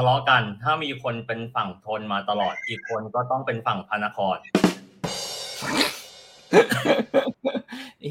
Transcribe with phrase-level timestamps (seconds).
[0.00, 4.36] เวลาทะเลาะกัน ถ้ามีคนเป็นฝั่งทนมาตลอด อีกคนก็ต้องเป็นฝั่งพระนคร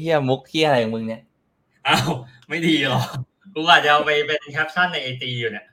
[0.00, 1.22] เฮียมุกเฮียอะไรของมึงเนี่ย
[1.88, 2.08] อ้าว
[2.48, 3.02] ไม่ดีหรอ
[3.54, 5.66] กูอาจจะเอาไปเป็นแคปชั่นในไอจีอยู่เนี่ย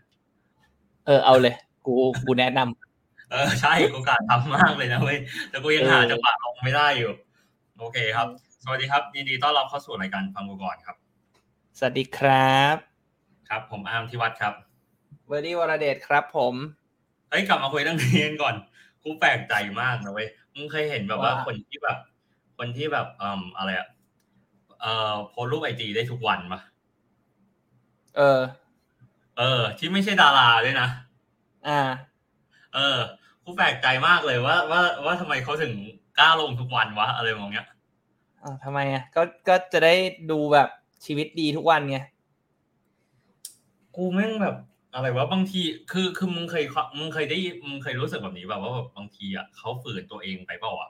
[1.06, 1.94] เออเอาเลย กู
[2.26, 5.18] กูแนะนำเออใช่กูกาทำมากเลยนะเว้ย
[5.50, 7.12] แต่กูยังหาจังหวะลงไม่ได้อยู่
[7.80, 8.28] โอเคครับ
[8.64, 10.96] สวัสดีครับยินดีต้อนรับเข้าสู่รายการฟังกูก่อนครับ
[11.78, 12.76] สวัสดีครับ
[13.50, 14.67] ครับ ผมอาร์มทิวัฒน์ครับ
[15.28, 16.54] เวอร์ดี้วรเดชครับผม
[17.30, 18.56] เฮ้ยกลับมาคุยเรื่องนี้กันก่อน
[19.04, 21.98] กูแปลกใจมากนะเว้ยมึงเคยเห็นแบบว่าว่าคนที่แบบ
[22.58, 23.88] คนที่แบบอืมอะไรอะ
[24.82, 26.62] เอ่อโพสต์รูปไอจีได้ทุกวันปะ
[28.18, 28.40] เออ
[29.38, 30.88] เออ ที่ไม่ใช่ดาราด้วยนะ
[31.68, 31.80] อ่า
[32.76, 32.98] เออ
[33.44, 35.74] กูแปลกใจมากเลยว่าว่าว่าทำไมเขาถึง
[36.20, 37.68] กล้าลงทุกวันวะอะไรแม่งเนี้ย
[38.42, 39.96] อ่าทำไมอะก็ก็จะได้
[40.32, 40.70] ดูแบบ
[41.06, 41.98] ชีวิตดีทุกวันไง
[43.96, 44.56] กูแม่งแบบ
[44.94, 46.64] อะไรวะบางทีคือคือมึงเคย
[46.98, 50.90] มึงเคยได้มึงเคยรู้สึกแบบนี้แบบว่าแบบบางทีอะเขาฝืนตัวเองไปเปล่าอะ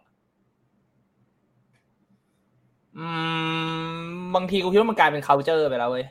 [2.97, 3.07] อื
[3.99, 4.01] ม
[4.35, 6.05] บางทีกูคิดว่ามันกลายเป็น culture ไปแล้วเว้ย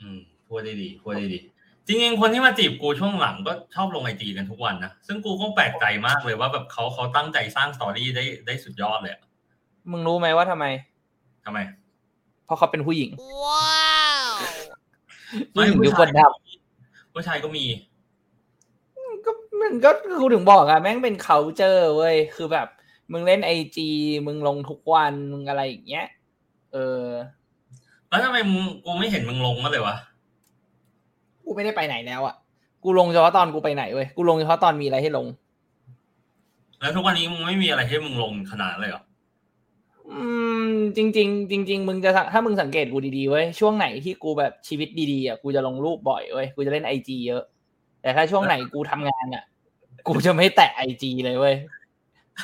[0.00, 1.38] อืมพูดได้ดีพูดได้ดี
[1.86, 9.22] จริงๆคนที่มาจีบกูช่วงหลังก็ชอบลงไอจีกันทุกวันนะซึ่งกูก็แปลกใจมากเลยว่าแบบเขาเขาตั้งใจสร้างสตอรี่ได้ได้สุดยอดเลยอะ
[9.90, 10.64] มึงรู้ไหมว่าทำไม
[11.44, 11.58] ทำไม
[12.44, 13.10] เพราะเขาเป็นผู้หญิง
[13.44, 13.77] ว้า
[15.54, 16.20] วผู้หญิงทุกคนท
[17.12, 19.30] ผู้ชายก็มีำก็
[19.62, 22.68] มันก็กูถึงบอกอะแม่งเป็น culture เว้ย คือแบบ
[23.12, 23.88] มึงเล่นไอจี
[24.26, 26.06] มึงลงทุกวัน มึงอะไรอย่างเงี้ย
[26.72, 27.04] เออ
[28.08, 29.96] แล้วทำไมมึงกูไม่เห็นมึงลงก็เลยวะ
[31.44, 32.34] กูไม่ได้ไปไหนแล้วอะ
[32.84, 35.26] กูลงเฉพาะตอนกูไปไหนเว้ย กูลงเฉพาะตอนมีอะไรให้ลง
[36.80, 39.02] แล้วทุกวันนี้มึงไม่มีอะไรให้มึงลงขนาดนั้นเลยเหรอ
[40.12, 40.22] อื
[40.68, 47.42] มจริงๆจริงๆมึงจะสังถ้ามึงสังเกตกูดีๆเว้ยช่วงไหนที่กูแบบชีวิตดีๆอะกูจะลงรูปบ่อยเว้ยกูจะเล่นไอจีเยอะ
[48.02, 49.44] แต่ถ้าช่วงไหนกูทำงานอะ
[50.08, 51.56] กูจะไม่แตะไอจีเลยเว้ย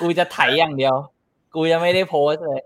[0.00, 0.94] กูจะไถอย่างเดียว
[1.54, 2.62] กูจะไม่ได้โพสต์เลย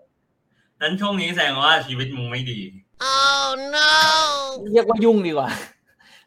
[0.81, 2.58] นั้นช่วงนี้แสดงว่าชีวิตมึงไม่ดี
[3.00, 3.12] โอ้
[3.75, 3.88] no
[4.72, 5.50] เรียกว่ายุ่งดีกว่า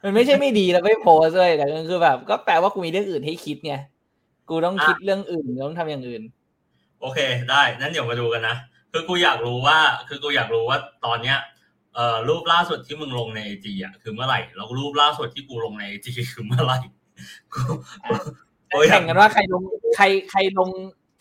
[0.04, 3.74] มันไม่ใช่ไม่ดีแล้วไม่โพสต์เลยแต่ก็คือแบบ ก็แปลว่ากูมีเรื่องอื่นให้คิดไง
[4.50, 6.24] กูต้องคิดเรื่องอื่นต้องทำอย่างอื่น
[7.02, 7.20] โอเค
[7.50, 8.56] ได้นั้นเดี๋ยวมาดูกันนะ
[8.92, 11.38] คือกูอยากรู้ว่า คือกูอยากรู้ว่าตอนเนี้ย
[11.96, 16.78] เอ่อรูปล่าสุดที่มึงลงในไอจีอะคือเมื่อไหร่แล้วรูปล่าสุดที่กูลงในไอจีคือเมื่อไหร่
[17.54, 17.62] กู
[18.04, 18.14] กู
[18.74, 19.62] กูอยาแข่งกันว่าใครลง
[19.96, 20.70] ใครใครลง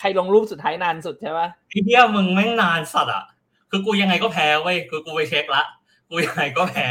[0.01, 3.25] ใครลงรูปสุดท้ายนานสุดใช่ปะไอ้เหี้ยมึงแม่งนานสัตว์อะ
[3.71, 5.63] คือกูยังไงก็แพ้เว้ยคือกูไปเช็คละ
[6.11, 6.87] กูยังไงก็แพ้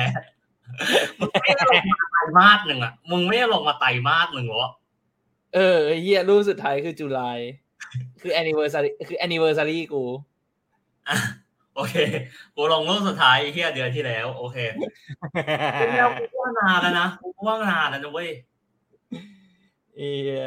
[1.19, 4.69] มึงไม่ได้ลงมาไตรมาสหนึ่งอะมึงไม่ได้ลงมาไตรมาสหนึ่งเหรอ
[5.55, 7.39] เออไอ้เฮียรูปสุดท้ายคือจุลาย
[8.21, 10.03] คือ anniversary คือ anniversary กู
[11.07, 11.17] อะ
[11.75, 11.95] โอเค
[12.55, 14.57] กูลงรูปสุดท้ายไอ้เหี้ยเดือนที่แล้ว โอเค
[15.79, 18.29] กูแล้วกูว่านานแล้วนะกูว่านานแล้วนะเว้ย
[19.95, 20.09] เอี
[20.41, 20.45] ย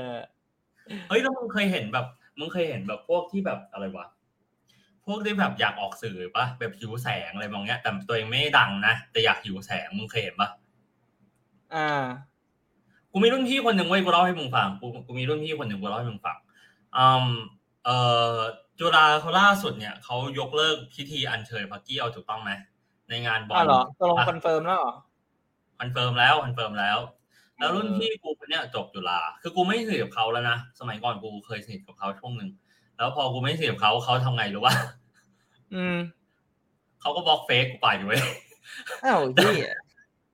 [1.08, 2.06] เฮ้ยแล้วมึงเคยเห็นแบบ
[2.38, 4.06] มึงเคยเห็นแบบพวกที่แบบอะไรวะ
[5.06, 10.48] พวกที่แบบอยากออกสื่อปะแบบหิวแสงอะไรมองเงี้ยแต่ตัวเองไม่ได้ดังนะแต่อยากหิวแสงมึงเคยเห็นปะ
[11.74, 12.04] อ่า
[13.12, 16.36] กูมีรุ่นพี่คนหนึ่งเว้ยกูเล่าให้มึงฟังกูกูมีรุ่นพี่คนหนึ่งกูเล่าให้มึงฟัง
[16.96, 17.24] อืม
[17.84, 17.98] เอ่
[18.34, 18.36] อ
[18.78, 22.50] จุฬาเขาล่าสุดเนี่ยเขายกเลิกพิธีอัญเชิญพระเกี้ยวถูกต้องไหม
[23.08, 24.94] ในงานบอลอ้าวเหรอตกลง confirm แล้วเหรอ
[25.80, 26.98] คอนเฟิร์มแล้ว confirm แล้ว
[27.58, 32.50] แล้วรุ่นพี่กูคนเนี้ยจบจุฬาคือกูไม่สนิทกับเขาแล้วนะสมัยก่อนกูเคยสนิทกับเขาช่วงหนึ่ง
[32.96, 34.74] แล้วพอกูไม่สนิทกับเขาเขาทำไงรู้ป่ะ
[35.74, 35.96] อืม
[37.00, 38.22] เขาก็บล็อกเฟซกูไปอยู่เว้ย
[39.04, 39.74] อ้าวเหี้ย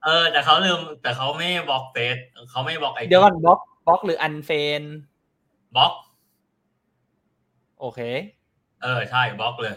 [0.03, 2.17] เออ แต่เขาลืมแต่เขาไม่บล็อกเฟซ
[2.51, 4.81] เขาไม่บล็อกไอเดี๋ยวก่อนบล็อกบล็อกหรือ unfriend
[5.75, 5.93] บล็อก
[7.79, 7.99] โอเค
[8.83, 9.75] เออใช่บล็อกเลย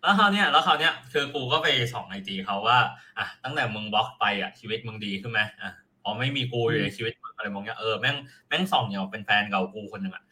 [0.00, 2.78] แล้วคราวเนี้ยแล้วคราวเนี้ยคือกูก็ไปส่องไอจีเขาว่า
[3.18, 5.70] อะตั้งแต่มึงบล็อกไปอะชีวิตมึงดีขึ้นไหมอะ
[6.02, 8.16] พอไม่มีกูอยู่ในชีวิตมึงอะไรแม่งเงี้ยเออแม่ง
[8.48, 10.24] แม่งส่องอย่างเป็นแฟนเก่ากูคนหนึ่งอะ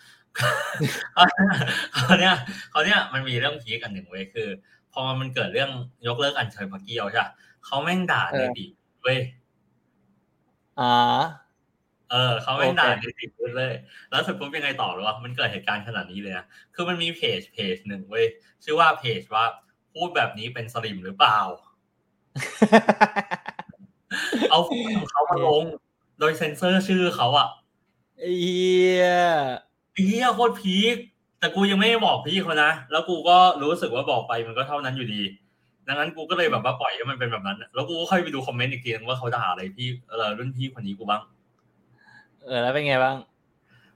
[2.09, 2.35] คราวเนี้ย
[2.73, 4.49] คราวเนี้ยมันมีเรื่องพีคอันหนึ่งเว้ยคือ
[4.93, 5.71] พอมันเกิดเรื่อง
[6.07, 7.31] ยกเลิกอัญเชิญพระเกี้ยวใช่ปะ
[7.65, 8.67] เขาแม่งด่าเอในอดี
[9.03, 9.19] เว้ย
[10.81, 10.93] อ่า
[12.13, 13.75] เออเขาไม่งโอเคด่าในติดเลย
[14.11, 18.27] แล้วเสร็จปุ๊บยังไงต่อหรือว่ามันเกิดเหตุการณ์ขนาดนี้เลยนะคือมันมีเพจเพจหนึ่งเว้ย
[18.65, 19.45] ชื่อว่าเพจว่า
[19.95, 21.39] พูดแบบนี้เป็นสลิมหรือเปล่า
[24.51, 24.75] เอาขอ
[25.05, 25.65] งเขามาลง
[26.19, 27.49] โดยเซ็นเซอร์ชื่อเขาอะ
[28.21, 28.55] เอี
[29.01, 29.05] ย
[29.93, 30.97] ไอ้เฮียโคตรพีค
[31.39, 35.23] แต่กูยังไม่ได้บอกพี่เขานะ แล้วกูก็รู้สึกว่าบอกไปมันก็เท่านั้นอยู่ดี
[35.87, 41.23] ดังนั้นกูก็เลยแบบว่าปล่อยให้มันเป็นแบบนั้น แล้วกูก็ค่อยไปดูคอมเมนต์อีกทีนึงว่าเขาด่าอะไรพี่เออรุ่นพี่คนนี้กูบ้าง
[42.47, 43.17] เออแล้วเป็นไงบ้าง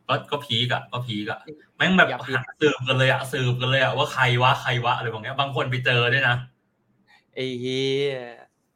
[0.09, 1.41] ก็ก็พีกอะก็พีกอะ
[1.77, 6.37] แม่งแบบอยากพีคหาสืบกันเลยอะสืบกันเลยอะว่าใครวะใครวะอะไรบางอย่างบางคนไปเจอด้วยนะ
[7.35, 8.17] ไอ้เฮีย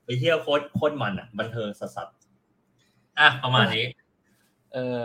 [0.04, 3.84] ไอ้เฮียโคตรโคตรมันอะบันเทิงสัสๆอะประมาณนี้
[4.74, 5.00] เออ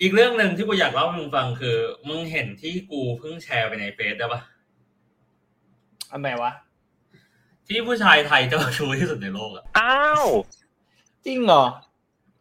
[0.00, 1.76] อีกเรื่องหนึ่งที่กูอยากเล่าให้มึงฟังคือ
[2.08, 4.40] มึงเห็นที่กูเพิ่งแชร์ไปในเฟซได้ปะ
[6.10, 6.52] อันไหนวะ
[7.66, 10.26] ที่ผู้ชายไทยเจ้าชู้ที่สุดในโลกอะอ้าว
[11.26, 11.64] จริงเหรอ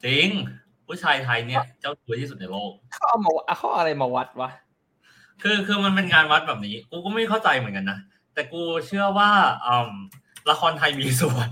[0.06, 0.30] จริง
[0.89, 4.50] ผู้ชายไทยเนี่ยเจ้าชู้ที่สุดในโลกเขาเอามาเอาเขาเอาอะไรมาวัดวะ
[5.41, 8.00] คือคือมันเป็นการวัดแบบนี้ กูก็ไม่เข้าใจเหมือนกันนะ
[8.33, 9.30] แต่กูเชื่อว่า
[9.65, 9.91] อืม
[10.51, 11.47] ละครไทยมีส่วน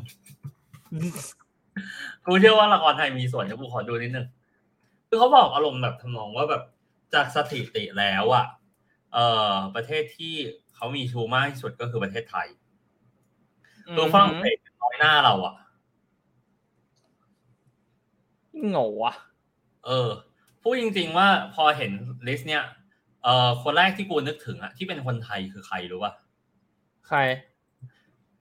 [2.26, 4.28] กูเชื่อว่าละครไทยมีส่วนเดี๋ยวกูขอดูนิดนึง
[5.08, 6.64] คือเขาบอกอารมณ์แบบทำนองว่าแบบ
[7.14, 8.46] จากสถิติแล้วอะ
[9.14, 10.34] เอ่อประเทศที่
[10.76, 12.48] เขามีชูมากที่สุดก็คือประเทศไทย
[13.98, 15.56] ตัวฝรั่งเศสน้อยหน้าเราอะ
[18.66, 19.16] โง่อะ
[19.86, 20.10] เออ
[20.62, 21.92] พูดจริง ๆ ว่าพอเห็น
[22.28, 22.64] ลิสต์เนี่ย
[23.24, 26.14] เอ่อคนแรกที่กูนึกถึงอะที่เป็นคนไทยคือใครรู้ป่ะ
[27.08, 27.20] ใคร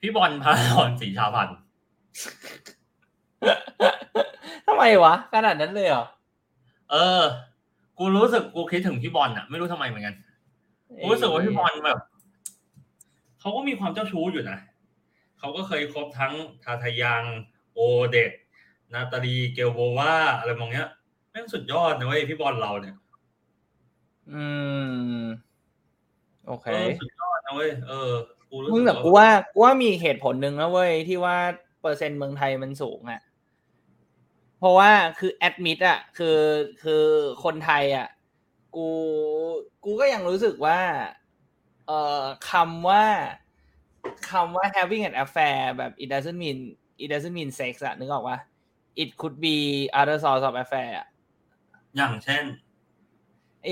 [0.01, 1.57] พี่บอลพาหอนสีชาพันธ์
[4.67, 6.05] ทำไมวะขนาดนั้นเลยเหรอ
[6.91, 7.23] เออ
[7.99, 10.15] กูรู้สึกกูคิดถึงพี่บอลอะไม่รู้ทำไมเหมือนกัน
[11.01, 11.99] กูรู้สึกว่าพี่บอลแบบ
[13.41, 14.59] เขาก็มีความเจ้าชู้อยู่นะ
[15.39, 16.33] เขาก็เคยคบทั้ง
[16.65, 17.23] ทาทายัง
[17.75, 17.81] โอ
[18.11, 18.33] เดต
[18.95, 20.89] นาตาลีเกลโบวาอะไรมองเนี้ย
[21.31, 22.97] แม่งสุดยอดนะเว้ยพี่บอลเราเนี่ย
[24.33, 24.45] อื
[25.19, 25.23] ม
[26.47, 28.13] โอเคเออสุดยอดนะเว้ยเออ
[28.51, 31.37] กูรู้มึสึงกแต่กูว่าว่ากูว่ามีเหตุผลหนึ่งนะเว้ยที่ว่า
[31.81, 33.21] เปอร์เซ็นต์เมืองไทยมันสูงอะ
[34.59, 36.39] เพราะว่าคือแอดมิดอะ คือ
[36.83, 37.05] คือ
[37.45, 38.09] คนไทยอะ
[38.77, 38.89] กู
[39.85, 40.79] กูก็ยังรู้สึกว่า
[41.87, 43.05] เอ่อคำว่า
[44.31, 46.59] คำว่า having an affair แบบ it doesn't mean
[47.03, 48.39] it doesn't mean sex อะนึกออกว่า
[49.03, 49.57] it could be
[50.01, 51.07] other source of affair อะ
[51.97, 52.45] อย่างเช่น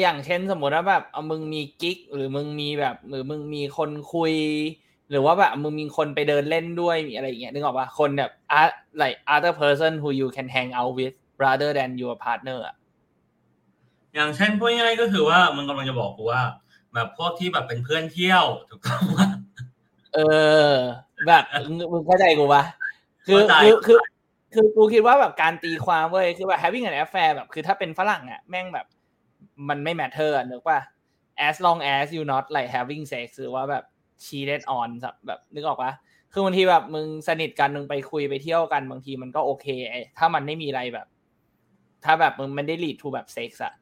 [0.01, 4.35] อย่างเช่นสมมติว่าแบบเอามึงมีกิ๊ก หรือมึงมีแบบ หรือมึงมีคนคุย
[5.11, 8.31] หรือว่าแบบมึงมีคนไปเดินเล่นด้วยมีอะไรอย่างเงี้ยนึกออกปะคนแบบ
[8.61, 8.73] art
[9.03, 12.77] like other person who you can hang out with rather than your partner อะ
[14.15, 16.43] อย่างเช่นพูดง่ายๆก็คือว่ามึงกำลังจะบอกกูว่า
[16.95, 19.29] แบบพวกที่แบบเป็นเพื่อนเที่ยวถูกต้องปะ
[20.15, 20.19] เอ
[20.69, 20.73] อ
[21.27, 22.63] แบบมึงมึงเข้าใจกูปะ
[23.27, 23.99] คือเข้าใจคือคือ
[24.55, 28.87] คือกูคิดว่าแบบการตีความเว้ยคือแบบ having an affair แบบคือถ้าเป็นฝรั่งอะแม่งแบบ
[29.69, 30.79] มันไม่ matter นึกป่ะ
[31.49, 33.85] as long as you not like having sex หรือว่าแบบ
[34.25, 34.89] cheated on
[35.27, 35.93] แบบนึกออกปะ
[36.33, 41.07] คือบางทีแบบมึงสนิทกันมึงไปคุยไปเที่ยวกันบางทีมันก็โอเคไอถ้ามันไม่มีอะไรแบบ
[42.05, 43.73] ถ้าแบบมึงไม่ได้ lead to แบบ sex อะ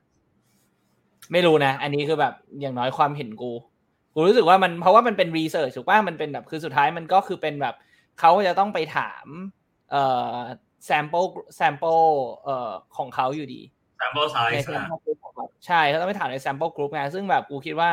[1.32, 3.52] ไม่รู้นะ อันนี้คือแบบอย่างน้อยความเห็นกู
[4.14, 7.74] กูรู้สึกว่ามันเพราะว่ามันเป็น research ถูกป่ะมันเป็นแบบคือสุดท้ายมันก็คือเป็นแบบ
[8.20, 9.26] เขาจะต้องไปถาม
[9.92, 10.04] เอ่
[10.34, 10.36] อ
[10.88, 11.26] sample
[11.58, 12.06] sample
[12.44, 13.60] เอ่อของเขาอยู่ดี
[14.00, 17.90] sample ใน size นะ sample group ของเขาใช่เขาต้องไปถามใน sample group ไงซึ่งแบบกูคิดว่า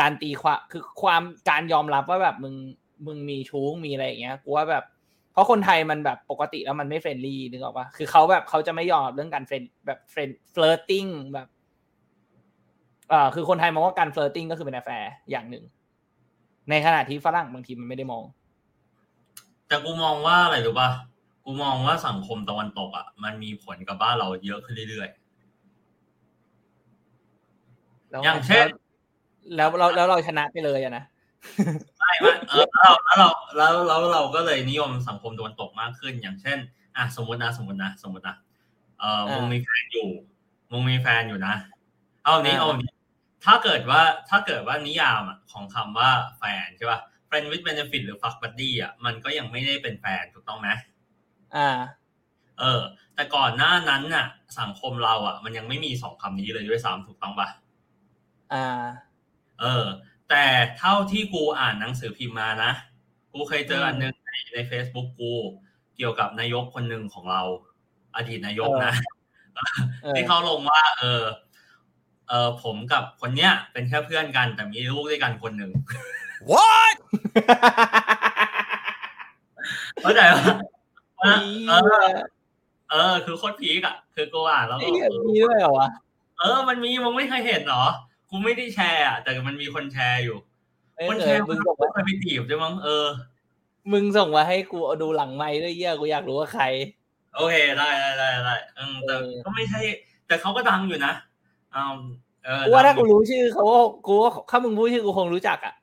[0.00, 2.54] การตีความคือความการยอมรับว่าแบบมึง
[3.06, 4.84] มึงมีชู้มีอะไรอย่างเงี้ยกูว่าแบบ
[5.32, 11.48] เพราะคนไทยมันแบบปกติแล้วมันไม่ friendly นึกออกปะคือเขาแบบเขาจะไม่ยอมรับเรื่องการเฟรนแบบเฟรนเฟล r ร์ติ้งแบบ
[13.12, 15.64] อ่าคือคนไทยมองว่าการเฟล r ร์ติ้งก็คือเป็น a แฟร์อย่างหนึ่ง
[16.70, 18.24] ในขณะที่ฝรั่งบางทีมันไม่ได้มอง
[19.68, 20.88] แต่กูมองว่าอะไรรู้ป่ะ
[21.44, 25.08] กูมองว่าสังคมตะวันตกอะมันมีผลกับบ้านเราเยอะขึ้นเรื่อย
[28.10, 28.66] แล้วอย่างเช่น
[29.56, 36.58] แล้วแล้วแล้วเราชนะไปเลยอะนะๆใช่ไหมเออแล้วเราแล้วเราแล้วเราก็เลยนิยมสังคมตะวันตกมากขึ้น อย่างเช่น
[36.96, 38.36] อะสมมตินะสมมตินะสมมตินะ
[39.00, 40.08] เออมึงมีแฟนอยู่
[40.72, 41.54] มึงมีแฟนอยู่นะ
[42.24, 42.90] เอานี้อ่าเอานี้
[43.44, 50.68] ถ้าเกิดว่าถ้าเกิดว่านิยามอะของคำว่าแฟนใช่ป่ะ friend with benefit หรือ fuck buddy อะมันก็ยังไม่ได้เป็นแฟนถูกต้องไหม
[51.56, 51.70] อ่า
[52.60, 52.80] เออ
[53.14, 54.26] แต่ก่อนหน้านั้นน่ะ
[54.60, 57.48] สังคมเราอะ มันยังไม่มีสองคำนี้เลยด้วยซ้ำถูกต้องปะ
[58.52, 58.66] อ่า
[59.60, 59.84] เออ
[60.30, 60.44] แต่
[60.78, 62.72] เท่าที่กูอ่านหนังสือพิมพ์มานะ
[63.32, 65.32] กูเคยเจออันนึงในใน Facebook กู
[65.96, 67.42] เกี่ยวกับนายกคนหนึ่งของเรา
[68.16, 68.92] อดีตนายกนะ
[70.02, 71.22] เออที่เขาลงว่า เออ
[72.28, 75.70] เออผมกับคนเนี้ย เป็นแค่เพื่อนกัน แต่มีลูกด้วยกันคนหนึ่ง
[76.52, 76.96] what
[80.00, 80.56] เข้าใจปะ
[81.22, 82.08] เออ
[82.90, 85.88] เออ คือโคตรพีกอะ คือกูอ่านแล้วก็เออมีด้วยเหรอวะ
[86.38, 87.84] เออ มันมีมึงไม่เคยเห็นเหรอ
[88.30, 90.36] กูไม่ได้แชร์อะแต่มันมีคนแชร์อยู่
[91.10, 93.06] คนแชร์มึงงส่งก็มาไปตีบใช่มั้งเออ
[93.92, 96.64] มึงส่งมาให้กูดูหลังไม้ด้วยเหี้ยกูอยากรู้ว่าใคร
[97.36, 98.54] โอเคได้ได้ได้ได้
[99.06, 99.14] แต่
[99.44, 99.80] ก็ไม่ใช่
[100.26, 101.12] แต่เขาก็ดังอยู่นะ
[101.74, 101.98] อืม
[102.44, 105.74] เออกูว่าถ้ากูรู้ชื่อเขาก็กูว่าถ้ามึงพูดชื่อกูคงรู้จักอะ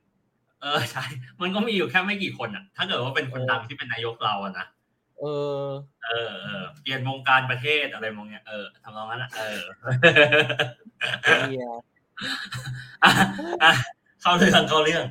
[0.61, 1.03] เออใช่
[1.41, 4.65] มันก็มีอยู่แค่ไม่กี่คนอะ ถ้าเกิดว่าเป็นคนดังที่เป็นนายกเราอะนะ
[5.21, 5.25] เอ
[5.61, 5.65] อ
[6.05, 9.59] เออเออเปลี่ยนวงการประเทศอะไรมองเนี้ยเออทำนองนั้นอะเออ
[11.49, 11.67] เหี้ย
[13.03, 13.11] อะ
[13.63, 13.71] อะ
[14.21, 15.05] เข้าเรื่องเข้าเรื่อง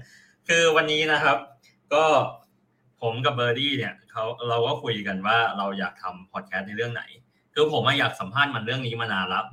[0.49, 1.39] คือวันนี้นะครับ
[1.95, 2.05] ก็
[3.03, 7.03] ผมกับเบอร์ดี้เนี่ยเขาเราก็คุยกันว่าเราอยากทำพอดแคสต์ในเรื่องไหน
[7.55, 9.45] คือคือผมอยากสัมภาษณ์มันเรื่องนี้มานานแล้ว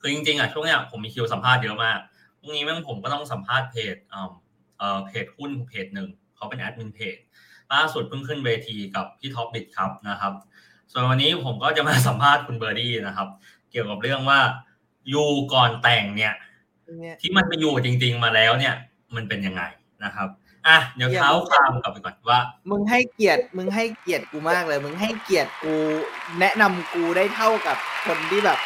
[0.00, 1.98] คือจริงๆอะช่วงเนี้ยผมมีคิวสัมภาษณ์เยอะมาก
[2.40, 7.16] พรุ่งนี้แม่งผมก็ต้องสัมภาษณ์เพจเอ่อเพจหุ้นเพจหนึ่งเขาเป็นแอดมินเพจ
[7.72, 10.32] ล่าสุดเพิ่งขึ้นเวทีกับพี่ท็อป Bitkub นะครับ
[10.92, 13.28] ส่วนวันนี้ผมก็จะมาสัมภาษณ์คุณเบอร์ดี้นะครับ
[13.70, 14.40] เกี่ยวกับเรื่องว่า
[15.08, 16.34] อยู่ก่อนแต่งเนี่ย
[17.20, 18.74] ที่มันไปอยู่จริง ๆมาแล้วเนี่ย
[19.16, 19.62] มันเป็นยังไง
[20.04, 20.28] นะครับ
[20.68, 25.74] อะเดี๋ยวเท้าความกลับไปก่อนว่า มึงให้เกียรติมึงให้เกียรติกูมากเลย มึงให้เกียรติกู
[26.40, 28.58] แนะนำกูได้เท่ากับคนที่แบบ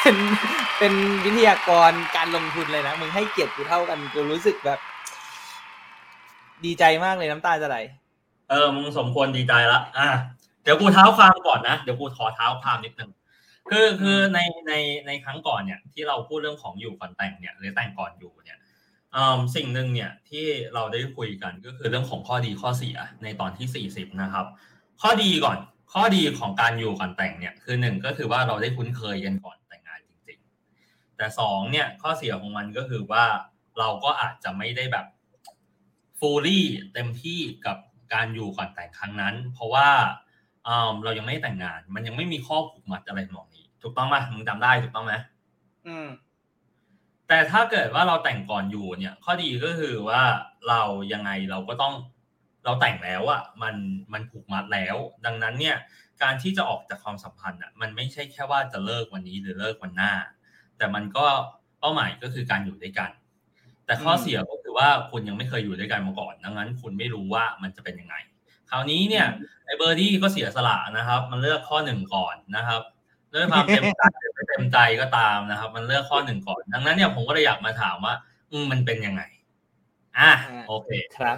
[0.00, 0.16] เป็น
[0.78, 0.92] เป็น
[1.24, 4.78] วิทยากรการลงทุนเลยนะมึงให้เกียรติกูเท่ากันกูรู้สึกแบบ
[6.64, 7.78] ดีใจมากเลยน้ำตาจะไหล
[8.48, 10.08] เออมึงสมควรดีใจละอะ
[10.62, 13.10] เดี๋ยวกูเท้าความก่อนนะเดี๋ยวกูขอเท้าความนิดนึง
[13.70, 14.72] คือคือในใน
[15.06, 18.58] ในครั้งก่อนเนี่ย ที่เราพูดเรื่องของอยู่ก่อนแต่งเนี่ยหรือแต่งก่อนอยู่เนี่ย
[19.14, 19.16] อ
[19.54, 24.46] สิ่งหนึ่งเนี่ยที่เราได้คุยกันก็คือเรื่องของข้อดีข้อเสียในตอนที่สี่สิบนะครับ
[25.02, 25.58] ข้อดีก่อน
[25.92, 30.38] ข้อดีของการอยู่ก่อนแต่งเนี่ยคือหนึ่งก็คือว่าเราได้คุ้นเคยกันก่อนแต่งงานจริง
[30.78, 33.24] ๆ แต่สองเนี่ยข้อเสียของมันก็คือว่า
[33.78, 35.06] เราก็อาจจะไม่ได้แบบ
[36.18, 37.76] ฟูลี่เต็มที่กับ
[38.14, 39.88] การอยู่ก่อนแต่งครั้งนั้น เพราะว่า
[41.04, 45.14] เรายังไม่แต่งงาน มันยังไม่มีข้อผูกมัดอะไรหมองนี้ ถูกต้องไหมมึงจำได้ถูกต้องไหม
[45.86, 46.08] อืม
[47.28, 50.22] แต่ถ้าเกิดว่าเราแต่งก่อนอยู่เนี่ย ข้อดีก็คือว่า
[50.68, 51.94] เรายังไงเราก็ต้อง
[52.64, 53.74] เราแต่งแล้วอะมัน
[54.12, 55.76] มันผูกมัดแล้ว ดังนั้นเนี่ย
[56.22, 60.12] การที่จะออกจากความสัมพันธ์อะมันไม่ใช่แค่ว่าจะเลิกวันนี้หรือเลิกวันหน้า
[60.76, 61.26] แต่มันก็
[61.80, 63.10] เป้าหมายก็คือการอยู่ด้วยกัน
[63.86, 68.14] แต่ข้อเสียก็คือ ว่าคุณยังไม่เคยอยู่ด้วยกันมาก่อน ดังนั้น คุณไม่รู้ว่ามันจะเป็นยังไง
[68.70, 69.26] คราวนี้เนี่ย
[69.64, 72.80] ไอเบอร์ดี้ก็เสียสละนะครับ มันเลือกข้อหนึ่งก่อนนะครับ
[73.32, 78.14] ด้วยความเต็มใจหรือไม่เต็มใจก็ตามนะครับ มันเลือกข้อหนึ่งก่อน ดังนั้นเนี่ยผมก็เลยอยากมาถามว่า
[78.50, 79.22] อืมมันเป็นยังไง
[80.18, 80.32] อะ
[80.68, 81.36] โอเคครับ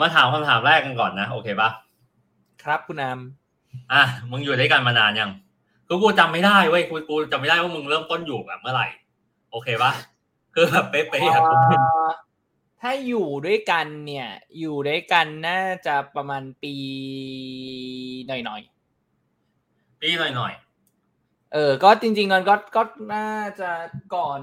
[0.00, 1.70] มาถามคำถามแรกกันก่อนนะโอเคปะ
[2.62, 3.20] ครับคุณอาม
[3.92, 5.30] อะมึงอยู่ด้วยกันมานานยัง
[5.88, 8.86] กูกูจำไม่ได้เว้ยกูกูจำไม่ได้ว่ามึงเริ่มต้นอยู่แบบเมื่อไหร่
[9.50, 9.92] โอเคปะ
[10.54, 11.82] คือแบบเป๊ะๆอะผมเห็น
[12.80, 14.28] ถ้าอยู่ด้วยกันเนี่ย
[14.58, 16.74] อยู่ด้วยกันน่าจะประมาณปี
[18.26, 20.52] หน่อยๆปีหน่อย
[21.52, 22.82] เออ ก็จริงๆมันก็ก็
[23.14, 23.70] น่าจะ
[24.14, 24.40] ก่อน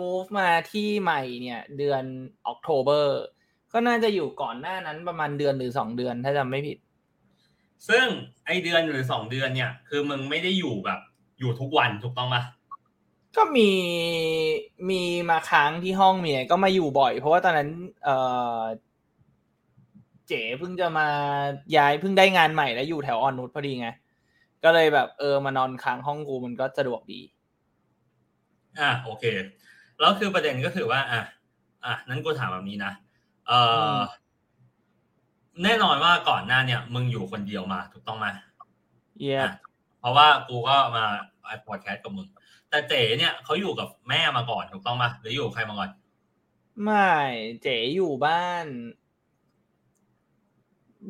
[0.00, 2.02] move มาที่ใหม่เนี่ย เดือน
[2.46, 3.22] ออกโทเบอร์
[3.72, 8.06] ก็น่าจะอยู่ก่อนหน้านั้นประมาณเดือนหรือสองเดือนถ้าจำไม่ผิดๆซึ่ง
[8.46, 11.00] ไอเดือนหรือสองเดือนเนี่ย คือมึงไม่ได้อยู่แบบ
[11.38, 12.42] อยู่ทุกวันถูกต้องปะ
[13.36, 13.70] ก็มี
[14.90, 17.70] มีมาค้างที่ห้องเมียก็มาอยู่บ่อย เพราะว่าตอนนั้น
[18.04, 18.08] เอ
[18.60, 18.60] อ
[20.28, 21.08] เจ๋เพิ่งจะมา
[21.76, 23.88] ย้ายเพิ่งได้งานใหม่แล้วอยู่แถวออนนุชพอดีไง
[24.64, 27.20] ก็เลยแบบ เออมานอนค้างห้องกูมันก็สะดวกดี
[28.78, 29.24] อะโอเค
[30.00, 31.20] แล้วคือประเด็นก็คือว่า อะ
[31.84, 32.92] อะนั้นกูถามแบบนี้นะ
[33.48, 34.00] เอออม
[35.64, 38.26] แน่นอนว่าก่อนหน้าเนี่ย มึงอยู่คนเดียวมาถูกต้องไหม
[39.18, 39.52] เยียอะ
[40.00, 41.04] เพราะว่ากูก็มา
[41.44, 42.28] ไอพอดแคสต์กับมึง
[42.70, 45.90] แต่เจ๋เนี่ยเขาอยู่กับแม่มาก่อนถูกต้องปะหรืออยู่กับใครมาก่อน
[46.84, 47.10] ไม่
[47.62, 48.66] เจ๋อยู่บ้าน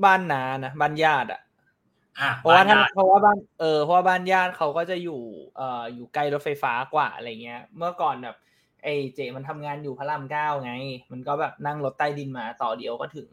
[0.05, 1.41] บ้านนานะบ้านญาติอะ
[2.21, 5.21] อะเพราะว่าบ้นถ้าญติเพราะว่าบ้านเออเพราะว่าบ้านญาติเขาก็จะอยู่
[5.57, 8.37] เอ่ออยู่ใกล้รถไฟฟ้ากว่าอะไรเงี้ย เมื่อก่อนแบบ
[8.85, 10.73] ไอ้เจมันทำงานอยู่พระรามเก้าไง
[11.13, 13.29] มันก็แบบนั่งรถใต้ดินมาต่อเดียวก็ถึง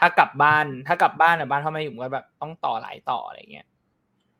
[0.00, 3.66] ถ้ากลับบ้าน ถ้ากลับบ้านอะบ้านพ่อแม่อยู่ก็แบบต้องต่อหลายต่ออะไรเงี้ย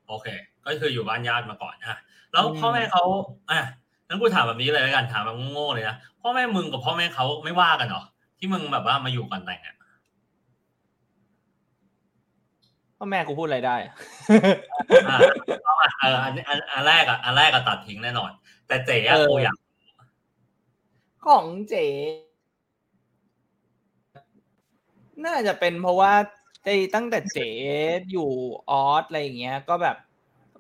[0.09, 0.27] โอเค
[0.65, 1.97] ก็คืออยู่บ้านญาติมาก่อนอะ
[2.33, 3.03] แล้วอืมพ่อแม่เขา
[3.51, 3.61] อะ
[4.09, 8.03] นั้นกูถามแบบนี้เลยแล้วกันถามแบบโง่ๆเลยนะพ่อแม่มึงกับพ่อแม่เขาไม่ว่ากันเหรอ
[8.39, 9.77] ที่มึงแบบว่ามาอยู่ก่อนแต่งอะ
[12.99, 13.93] พ่อแม่กูพูดอะไรได้อะ
[15.09, 15.19] อะ
[15.65, 18.31] เอาอะเอออันอันอันแรกอะอันแรกก็ตัดทิ้งแน่นอน
[18.69, 19.57] แต่เจ๋อะเออกูอยาก
[21.27, 21.75] ของเจ
[25.27, 26.13] น่าจะเป็นเพราะว่า
[26.65, 27.39] ไอ้ตั้งแต่เจ
[28.11, 28.31] อยู่
[28.71, 29.97] ออสอะไรอย่างเงี้ย ก็แบบ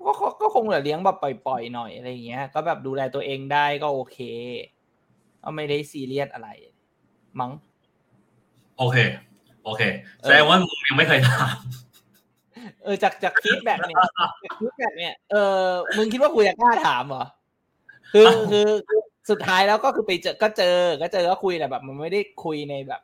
[0.04, 4.18] ก็ก็ก็คงเหลือเลี้ยงแบบปล่อยๆหน่อยอะไรอย่างเงี้ย ก็แบบดูแลตัวเองได้ก็โอเค
[5.42, 6.48] ก็ไม่ได้ซีเรียสอะไร
[7.40, 7.50] มั้ง
[8.78, 8.96] โอเค
[9.64, 9.82] โอเค
[10.22, 11.56] แสดงว่ามึงยังไม่เคยถาม
[12.84, 13.96] เออจากจาก feedback เนี่ย
[14.44, 17.24] จาก feedback เนี่ยเออมึงคิดว่ากูจะกล้าถามเหรอ
[18.12, 19.00] คือคือคือ
[19.30, 23.00] สุดท้ายแล้วก็คือไปเจอก็เจอก็เจอก็คุยแต่แบบ มันไม่ได้คุยในแบบ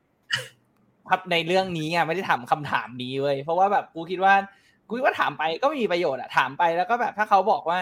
[1.11, 4.35] ครับในเรื่องนี้อะไม่ได้ถามคำถามนี้เว้ยเพราะว่าแบบกูคิดว่า
[4.89, 7.81] กูคิดว่าถามไปก็ไม่มีประโยชน์อะถามไปแล้วก็แบบถ้าเขาบอกว่า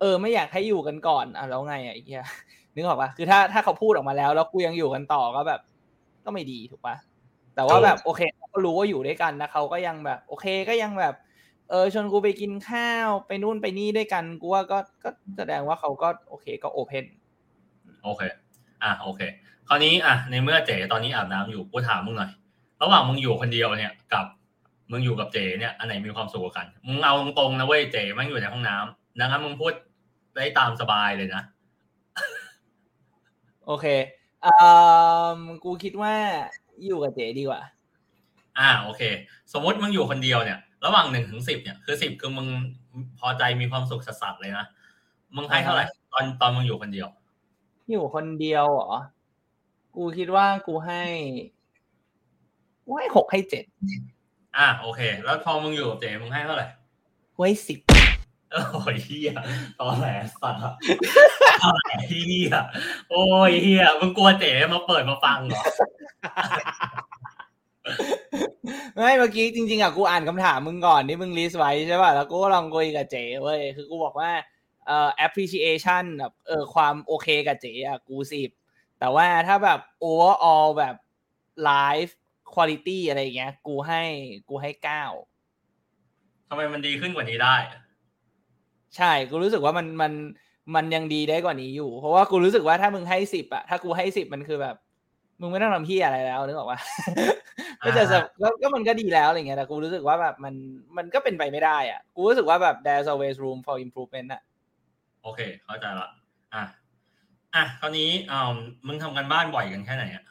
[0.00, 2.24] เออไม่อยากให้อยู่กันก่อนอะแล้วไงอะไอ้เหี้ย
[2.74, 5.60] นึกออกปะคือถ้าถ้าเขาพูดออกมาแล้ว แล้วกูยังอยู่กันต่อก็แบบ
[6.24, 6.96] ก็ไม่ดีถูกปะ
[7.54, 11.14] แต่ว่าแบบโอเคเขาก็รู้ว่าอยู่ด้วยกันนะเขาก็ยังแบบ โอเคก็ยังแบบ
[11.70, 17.04] เออชวนกูไปกินข้าวไปนู่นไปนี่ด้วยกันกูว่าก็ก็แสดงว่าเขาก็โอเคก็โอเพน
[18.04, 18.22] โอเค
[18.82, 19.20] อะโอเค
[19.68, 22.30] คราวนี้อะในเมื่อเจ๋ตอนนี้อาบน้ำอยู่กูถามมึงหน่อย
[22.82, 24.26] ระหว่างมึงอยู่คนเดียวเนี่ย กับ
[24.90, 29.72] มึงอยู่กับเจเนี่ยอันไหนมีความสุขกว่ากัน มึงเอาตรงๆนะเว้ยเจมันอยู่ในห้องน้ำดังนั้นมึงพูด
[30.34, 31.42] ได้ตามสบายเลยนะ
[33.66, 33.86] โอเค
[34.44, 36.14] อ่ากูคิดว่า
[36.84, 37.62] อยู่กับเจ๊ดีกว่า
[38.58, 39.02] อ่าโอเค
[39.52, 42.48] สมมติมึงอยู่คนเดียวเนี่ย ระหว่างหนึ่งถึงสิบเนี่ยคือสิบคือมึง
[43.18, 44.66] พอใจมีความสุขสัสๆเลยนะ
[45.36, 47.08] มึงให้เท่าไหร่ตอนตอนมึงอยู่คนเดียว
[47.90, 48.92] อยู่คนเดียวเหรอ
[49.96, 51.02] กูคิดว่ากูให้
[52.84, 53.64] กูให้หกให้เจ็ด
[54.58, 56.66] อ่าโอเค แล้วพอมึงอยู่กับเจมึงให้เท่าไหร่
[57.34, 57.78] กูให้สิบ
[58.72, 59.32] โอ้ยเฮีย
[59.80, 60.08] ตอนแหล
[60.40, 60.74] สัตว์อะ
[61.62, 62.56] ตอนแหลเฮีย
[63.10, 64.44] โอ้ยเฮียมึงกลัวเจ
[64.74, 65.62] มาเปิดมาฟังเหรอ
[68.94, 74.30] ไม่เมื่อกี้จริงๆอะกูอ่านคำถามมึงก่อนที่มึงลิสต์ไว้ใช่ป่ะแล้วกูก็ลองคุยกับเจ๋เว้ยคือกูบอกว่า
[74.86, 78.50] เอ่อ appreciation แบบเออความโอเคกับเจ๋อะกูสิบ
[78.98, 80.94] แต่ว่าถ้าแบบ overall แบบ
[82.46, 84.02] life quality อะไรอย่างเงี้ย กูให้
[84.48, 85.04] กูให้เก้า
[86.48, 87.56] ทำไมมันดีขึ้นกว่านี้ได้
[88.96, 90.12] ใช่ กูรู้สึกว่ามันมัน
[90.74, 94.76] มันยังดีได้กว่านี้อยู่ เพราะว่ากูรู้สึกว่าถ้ามึงให้สิบอะถ้ากูให้สิบมันคือแบบ
[95.40, 96.80] มึงไม่ต้องทำพี่อะไรแล้วนึกออกปะ
[97.84, 100.54] ก็จะจะก็ก็มันก็ดีแล้วอะไรเงี้ยแต่กูรู้สึกว่าแบบมัน
[100.96, 104.42] มันก็เป็นไปไม่ได้อะ กูรู้สึกว่าแบบ there's always room for improvement อะ
[105.22, 106.08] โอเค เข้าใจละ
[106.54, 106.64] อะ
[107.54, 108.40] อะคราวนี้อ่า
[108.86, 110.24] มึงทำกันบ้านบ่อยกันแค่ไหนอะ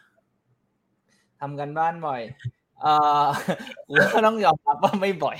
[1.45, 2.21] ทำกันบ้านบ่อย
[2.81, 2.87] เอ
[3.23, 3.25] อ
[3.87, 5.37] กูก็ต้องยอมรับว่าไม่บ่อย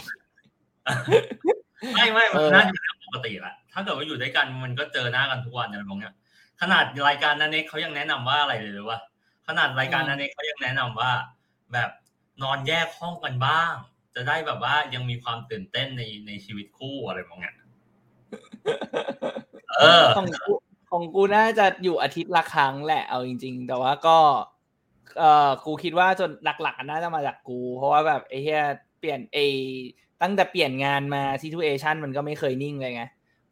[1.93, 6.13] ไม่ไม่มันเออน่าจะเป็นเรื่องปกติแหละถ้าเกิดว่าอยู่ด้วยกันมันก็เจอหน้ากันทุกวันอะไรแบบเนี้ย
[6.61, 8.97] ขนาดรายการนันเน็กเขายังแนะนำว่าอะไรเลยหรือว่า
[9.47, 11.11] ขนาดรายการนันเน็กเขายังแนะนำว่า
[11.73, 11.89] แบบ
[12.43, 13.73] นอนแยกห้องกันบ้าง
[14.15, 17.55] จะได้แบบว่ายังมีความตื่นเต้นในในชีวิตคู่อะไรแบบเนี้ย
[19.77, 20.53] เออของกู
[20.91, 24.17] ของกูน่าจะอยู่อาทิตย์ละครั้งแหละเอาจริง ๆ แต่ว่าก็
[25.17, 28.63] เออกูคิดว่าจนหลักๆน่าจะมาจากกู เพราะว่าแบบไอ้เหี้ย
[28.99, 29.37] เปลี่ยนเอ
[30.21, 33.03] ตั้งแต่เปลี่ยนงานมา situation มันก็ไม่เคยนิ่งเลยไง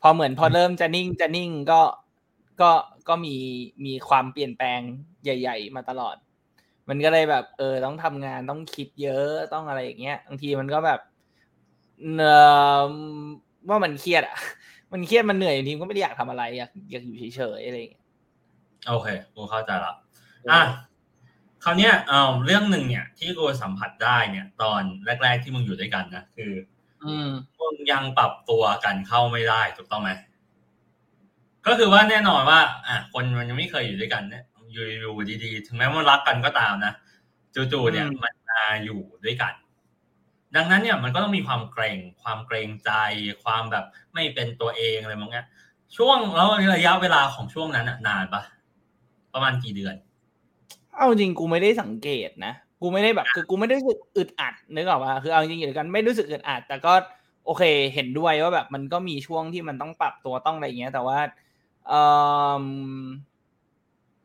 [0.02, 1.82] พอเหมือนพอเริ่มจะนิ่งจะนิ่งก็
[2.62, 2.72] ก็
[3.10, 3.36] ก็มี
[3.86, 4.80] มีความเปลี่ยนแปลง
[5.24, 6.16] ใหญ่ ๆ มาตลอด
[6.90, 11.00] มันก็เลยแบบ เออต้องทำงานต้องคิดเยอะต้องอะไรอย่างเงี้ยบางทีมันก็แบบ
[12.14, 12.22] เน
[12.88, 12.92] อ
[13.70, 14.38] ว่ามันเครียดอะ
[14.94, 18.04] มันเครียดมันเหนื่อยทีมก็ไม่ได้อยากทำอะไรอยากอยากอยู่เฉยๆอะไรอย่างเงี้ย
[18.88, 19.94] โอเคกูเข้าใจละ
[20.52, 20.62] อะ
[21.64, 24.82] คราวเนี้ยเอ่อเรื่องหนึ่งเนี่ย ที่กูสัมผัสได้เนี่ย ตอน
[25.24, 26.52] แรก ๆที่มึงอยู่ด้วยกันนะคือ
[27.04, 30.12] อืมมึงยังปรับตัวกันเข้าไม่ได้ถูกต้องไหม
[31.66, 36.94] ก็คือว่าแน่นอนว่า อะคนมันยังไม่เคยอยู่ด้วยกันเนี่ยอยู่อยู่ดีๆ ถึงแม้ว่ารักกันก็ตามนะ
[37.56, 39.54] จู่ๆเนี่ยอืมมันมาอยู่ด้วยกัน
[40.56, 42.92] ดังนั้นเนี่ยมันก็ต้องมีความเกรงความเกรงใจ
[43.44, 45.48] ความแบบไม่เป็นตัวเองอะไรมองเงี้ย
[45.98, 48.42] ช่วงแล้วระยะเวลาของช่วงนั้นอะนานปะ
[49.34, 49.96] ประมาณกี่เดือน
[50.98, 56.94] เอาจริงกูไม่ได้สังเกตนะกูไม่ได้แบบ คือกูไม่ได้รู้สึกอึดอัดนึกออกว่าคือเอาจริงๆอยู่ด้วยกันไม่รู้สึกอึดอัด แต่ก็
[57.46, 61.20] โอเค เห็นด้วยว่าแบบมันก็มีช่วงที่มันต้องปรับตัวต้องอะไรอย่างเงี้ย แต่ว่า
[61.88, 62.02] เอ่
[62.62, 62.66] อ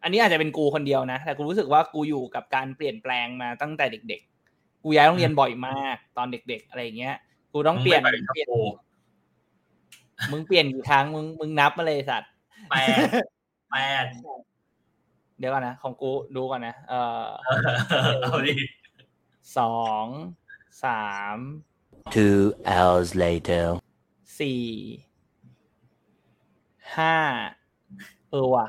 [0.02, 4.20] อันนี้อาจจะเป็นกูคนเดียวนะ แต่กูรู้สึกว่ากูอยู่กับการเปลี่ยนแปลงมาตั้งแต่เด็ก
[4.52, 7.16] ๆ กูย้ายโรงเรียนบ่อยมาก ตอนเด็ก ๆ อะไรอย่างเงี้ย
[7.52, 8.62] กูต้องเปลี่ยนมึงไม่ไปกับเปลี่ยนกู
[10.32, 12.30] มึงเปลี่ยนกี่ครั้งมึงมึงนับมาเลยสัตว์
[12.70, 12.96] แปด
[13.70, 14.04] แปด
[15.38, 17.26] เดี๋ยวก่อนนะ ของกูดูก่อนนะ เอ่อ
[18.22, 18.54] เอาดิ
[19.58, 20.04] สอง
[20.84, 21.36] สาม
[22.16, 22.40] Two
[22.74, 23.66] hours later.
[24.40, 24.64] สี่
[26.96, 27.16] ห้า
[28.30, 28.68] เออว่ะ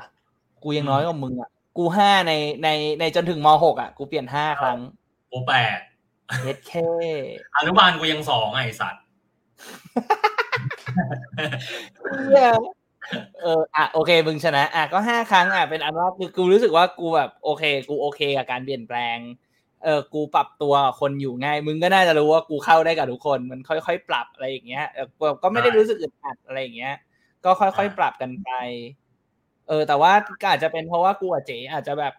[0.62, 2.68] กูยังน้อยกว่ามึงอะ กูห้าในใน
[3.00, 4.78] ในจนถึงมหกอะ กูเปลี่ยนห้าครั้ง
[5.30, 5.78] กูแปด
[6.42, 6.88] เย็ดแค่
[7.56, 9.02] อนุบาลกูยังสองไงไอ้สัตว์
[13.40, 19.18] เอออะโอเคมึงชนะ อะก็ห้าครั้งอะเป็นอันว่าคือกูรู้สึกว่ากูแบบโอเค กูโอเคกับการเปลี่ยนแปลง
[19.84, 24.84] เออกูปรับตัวคนอยู่ง่าย มึงก็น่าจะรู้ว่ากูเข้าได้กับทุกคนมันค่อยๆ ปรับอะไรอย่างเงี้ย
[25.42, 26.94] ก็ไม่ได้รู้สึกอึดอัดอะไรอย่างเงี้ย
[27.44, 28.50] ก็ค่อยๆปรับกันไป
[29.68, 30.12] เออ แต่ว่า
[30.50, 32.14] อาจจะเป็นเพราะว่ากูกับเจ๋อาจจะแบบ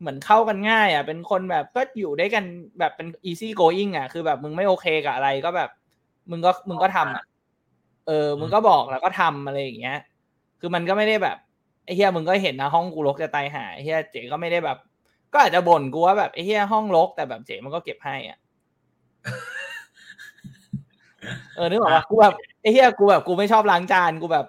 [0.00, 2.44] เหมือนเข้ากันง่าย อะ เป็นคนแบบก็อยู่ได้กัน
[2.78, 5.70] แบบเป็น easy going อะ คือแบบมึงไม่โอเคกับอะไรก็แบบ
[6.30, 7.24] มึงก็มึงก็ทำอะ
[8.06, 9.98] เออ มึงก็บอกแล้วก็ทำอะไรอย่างเงี้ย
[10.60, 11.36] คือมันก็ไม่ได้แบบ
[11.84, 14.78] ไอ้เฮียมึงก็เห็นนะห้องกูรกจะตายหายไอ้เฮียเจ๋ก็ไม่ได้แบบ
[15.32, 18.38] ก็อาจจะบ่นกูว่าแบบไอ้เฮียห้องรกแต่แบบเจ๋มันก็เก็บให้อะ
[21.56, 24.46] เออนึกออกปะกูแบบไอ้เฮียกูแบบกูไม่ชอบล้างจานกูแบบ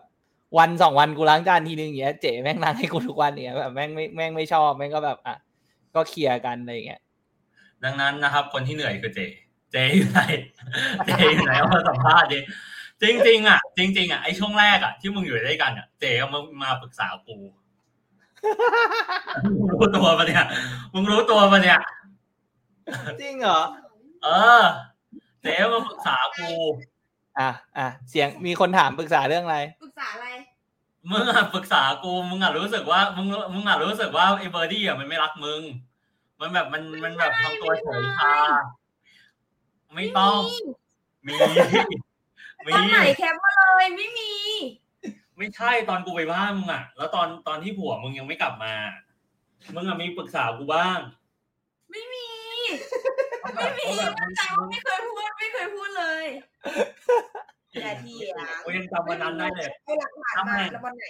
[0.58, 5.36] วันสองวันกูล้างจานทีนึงอย่างเงี้ยเจ๋แม่งล้างให้กูทุกวันอย่างเงี้ยแบบแม่งไม่แม่งไม่ชอบแม่งก็แบบอะ
[5.96, 7.02] ก็เคลียร์กันอะไรอย่างเงี้ย
[7.84, 9.20] ดังนั้นนะครับ คนที่เหนื่อยคือเจ
[9.72, 10.20] เจอยู่ไหน
[11.08, 12.40] เจอยู่ไหนเอามาสัมภาษณ์ดิ
[13.02, 17.38] จริงๆอะจริงๆอะไอช่วงแรกอะที่มึงอยู่ด้วยกันอะเจเอามามาปรึกษากู
[19.44, 20.46] มึงรู้ตัวปะเนี่ย
[20.94, 21.80] มึงรู้ตัวปะเนี่ย
[23.22, 23.62] จริงเหรอ
[24.24, 24.28] เอ
[24.60, 24.64] อ
[25.42, 26.50] เจ๊มาปรึกษากู
[27.40, 30.28] อะอะเสียงมีคนถามปรึกษาเรื่องอะไรปรึกษาอะไร
[31.12, 35.62] มึงอะปรึกษากูมึงอะรู้สึกว่ามึงมึงอะรู้สึกว่าไอ้เบอร์ดี้อะมันไม่รักมึง
[36.40, 38.34] มันแบบมันมันแบบทำตัวเฉยชา
[39.96, 40.40] ไม่ต้อง
[41.26, 41.98] มีมี
[42.76, 44.32] ตอนไหนแคปมาเลยไม่มี
[45.38, 48.74] ไม่ใช่ตอนกูไปบ้านมึงอะ แล้วตอนตอนที่ผัวมึงยังไม่กลับมา
[49.76, 51.00] มึงอะมีปรึกษากูบ้าง
[51.92, 52.28] ไม่มี
[53.56, 53.86] ไม่มี
[54.20, 56.26] มั่นใจว่าไม่เคยพูดไม่เคยพูดเลย
[57.82, 61.04] อย่าเถียงกูยังจำวันนั้นได้เลยเอาหลักฐานมาแล้ววันไหน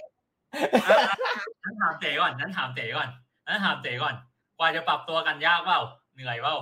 [1.64, 3.10] นั้นถามเต๋ก่อนนั้นถามเต๋ก่อน
[3.48, 4.16] นั้นถามเต๋ก่อน
[4.58, 5.80] กว่าจะปรับตัวกันยากเปล่า
[6.14, 6.56] เหนื่อยเปล่า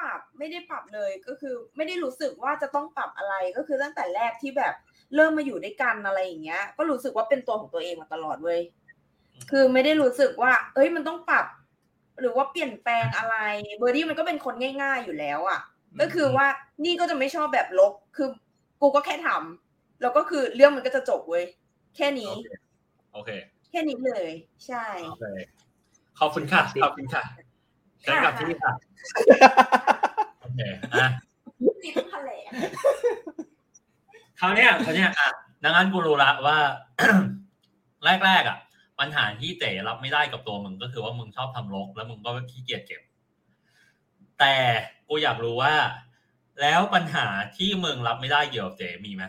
[0.00, 4.74] ปรับไม่ได้ปรับเลยก็คือ ไม่ได้รู้สึกว่าจะต้องปรับอะไรก็คือตั้งแต่แรกที่แบบ
[5.14, 8.60] เริ่มมาอยู่ด้วยกันอะไรอย่างเงี้ย ก็รู้สึกว่าเป็นตัวของตัวเองมาตลอดเว้ย
[9.50, 11.46] คือไม่ได้รู้สึกว่า เอ้ยมันต้องปรับ
[12.20, 13.36] หรือว่าเปลี่ยนแปลงอะไร
[13.78, 15.60] เบอร์ดี้มันก็เป็นคนง่าย ๆอยู่แล้วอะ
[16.00, 16.46] ก็คือว่า
[16.84, 18.28] นี่ก็จะไม่ชอบแบบลบคือ
[18.80, 21.44] กูก็แค่ทำแล้วก็คือเรื่องมันก็จะจบเว้ย
[21.96, 22.32] แค่นี้
[23.12, 23.30] โอเค
[23.70, 24.30] แค่นี้เลย
[24.66, 25.24] ใช่โอเค
[26.18, 27.47] ขอบคุณค่ะขอบคุณค่ะ
[28.00, 28.72] เชิญกลับที่ค่ะ
[30.40, 30.60] โอเค
[30.94, 31.08] อะ
[31.82, 32.50] นี่ต้องแถลง
[34.40, 35.28] คราวเนี้ยคราวเนี้ยอะ
[35.64, 36.56] ดังนั้นกูรู้ละว่า
[38.24, 38.58] แรกๆอะ
[39.00, 43.02] ปัญหาที่เต๋รับไม่ได้กับตัวมึงก็คือว่ามึงชอบทำรกแล้วมึงก็ขี้เกียจเก็บ
[44.38, 44.54] แต่
[45.08, 45.74] กูอยากรู้ว่า
[46.60, 49.24] แล้วปัญหาที่มึงรับไม่ได้เกี่ยวกับเต๋มีไหม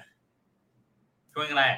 [1.34, 1.76] ช่วงแรก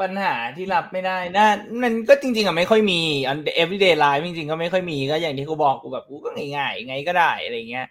[0.00, 1.48] ปัญหาที่รับไม่ได้น่า
[1.82, 7.88] มันก็จริง ๆอะไม่ค่อยมีอัน everyday life จริงๆก็ไม่ค่อยมีก็อย่างที่กูบอกกูแบบกูก็ง่ายๆไงก็ได้อะไรเงี้ย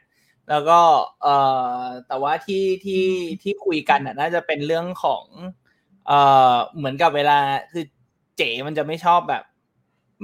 [0.50, 0.80] แล้วก็
[1.22, 1.36] เอ่
[1.80, 3.06] อแต่ว่าที่ที่
[3.42, 5.26] ที่คุยกันอะน่าจะเป็นเรื่องของ
[6.08, 6.20] เอ่
[6.54, 7.40] อเหมือนกับเวลา
[7.72, 7.84] คือ
[8.38, 9.44] เจ๋มันจะไม่ชอบแบบ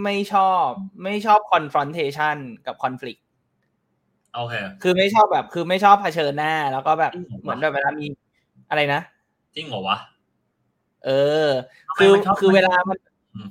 [0.04, 0.68] ไม่ชอบ
[1.04, 3.22] ไม่ชอบ confrontation กับ conflict
[4.36, 8.06] โอเคคือไม่ชอบแบบ คือไม่ชอบเผชิญหน้า แล้วก็แบบอืมเหมือนแบบเวลามี
[8.70, 9.02] อะไรนะ
[9.56, 9.98] จริงเหรอวะ
[11.06, 11.10] เอ
[11.46, 11.48] อ
[11.98, 12.98] คือทำไมมันชอบคือเวลามัน
[13.36, 13.50] อืม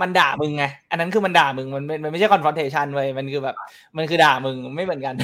[0.00, 3.56] มันด่ามึงไง อันนั้นคือมันด่ามึง มันมันมันไม่ใช่ confrontation เว้ย มันคือแบบ
[3.96, 5.14] มันคือด่ามึงไม่เหมือนกัน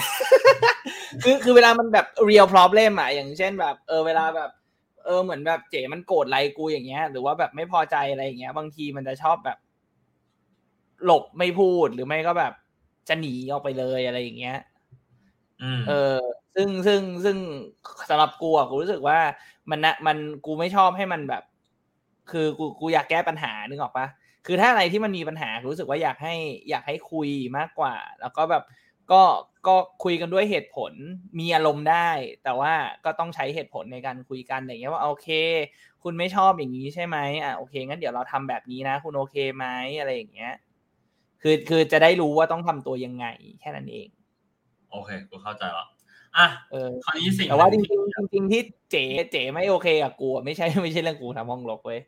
[1.22, 4.50] คือคือเวลามันแบบ real problem อะอย่างเช่นแบบ เออเวลาแบบ
[5.04, 9.58] เออเหมือนแบบเจ๋มันโกรธอะไรกูอย่างเงี้ย หรือว่าแบบไม่พอใจอะไรอย่างเงี้ย บางทีมันจะชอบแบบ
[11.04, 12.52] หลบไม่พูดหรือไม่ก็แบบ
[13.08, 14.58] จะหนีออกไปเลยอะไรอย่างเงี้ย
[15.62, 16.16] อืมเออ
[16.54, 17.36] ซึ่งซึ่งซึ่ง
[18.08, 19.18] สำหรับกูอะกูรู้สึกว่า
[19.70, 21.42] มันนะมันกูไม่ชอบให้มันแบบ
[22.30, 24.06] คือกูกูอยากแก้ปัญหานึกออกปะ
[24.46, 26.34] คือถ้าอะไรที่มันมีปัญหากูรู้สึกว่าอยากให้
[26.70, 28.64] อยากให้คุยมากกว่า แล้วก็แบบ
[29.12, 29.22] ก็
[29.66, 30.92] ก็คุยกันด้วยเหตุผล
[31.38, 32.08] มีอารมณ์ได้
[32.44, 32.72] แต่ว่า
[33.04, 35.28] ก็ต้องใช้เหตุผลในการคุยกันอย่างเงี้ยว่าโอเค
[36.02, 39.66] คุณไม่ชอบอย่างนี้ใช่ไหมอะโอเคงั้นเดี๋ยวเราทำแบบนี้นะ คุณโอเคไหม
[40.00, 40.52] อะไรอย่างเงี้ย
[41.42, 43.26] คือคือจะได้รู้ว่าต้องทำตัวยังไง
[43.60, 44.08] แค่นั้นเอง
[44.90, 45.86] โอเคกูเข้าใจละ
[46.38, 52.00] อะเออคราวนี้สิ่งแต่ว่าหจนึ่ริงๆจริงๆที่เจ๋เจ๋ไม่โอเคกับกูอะไม่ใช่ไม่ใช่เรื่องกูทำห้องลบเว้ย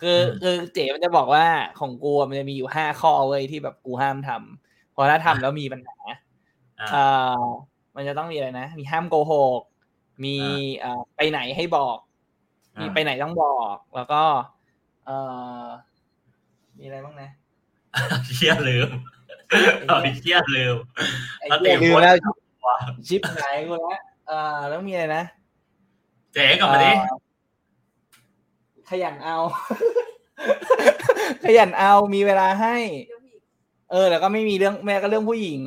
[0.00, 1.44] คืออมคือเจ๋มันจะบอกว่า
[1.80, 6.18] ของกูอะมันจะมีอยู่ห้าข้อเว้ยที่แบบกูห้ามทำเพราะถ้าทำแล้วมีปัญหาอะ
[6.92, 7.04] เอ่
[7.38, 7.42] อ
[7.96, 9.62] มันจะต้องมีอะไรนะ มีห้ามโกหก
[10.24, 10.36] มี
[10.78, 11.96] เอ่อไปไหนให้บอก
[12.80, 14.22] มีไปไหนต้องบอก แล้วก็
[15.06, 15.16] เอ่
[15.62, 15.64] อ
[16.78, 17.30] มีอะไรบ้างนะ
[18.36, 18.88] เชี่ยลืม
[19.88, 20.76] เอาเชี่ยลืม
[21.38, 22.34] ไอ้แล้วเหี้ยเต๋ลืมโพสต์แล้วว่า
[23.08, 25.24] ชิปหายกูแล้วเอ่อแล้วมีอะไรนะ
[26.32, 27.18] เจ๊กลับมาดิเอ่อ
[28.90, 29.36] ขยันเอา
[31.44, 32.76] ขยันเอามีเวลาให้
[33.08, 33.42] เรื่องผู้หญิง
[33.90, 35.62] เออ แล้วก็ไม่มีเรื่องแม่ก็เรื่องผู้หญิง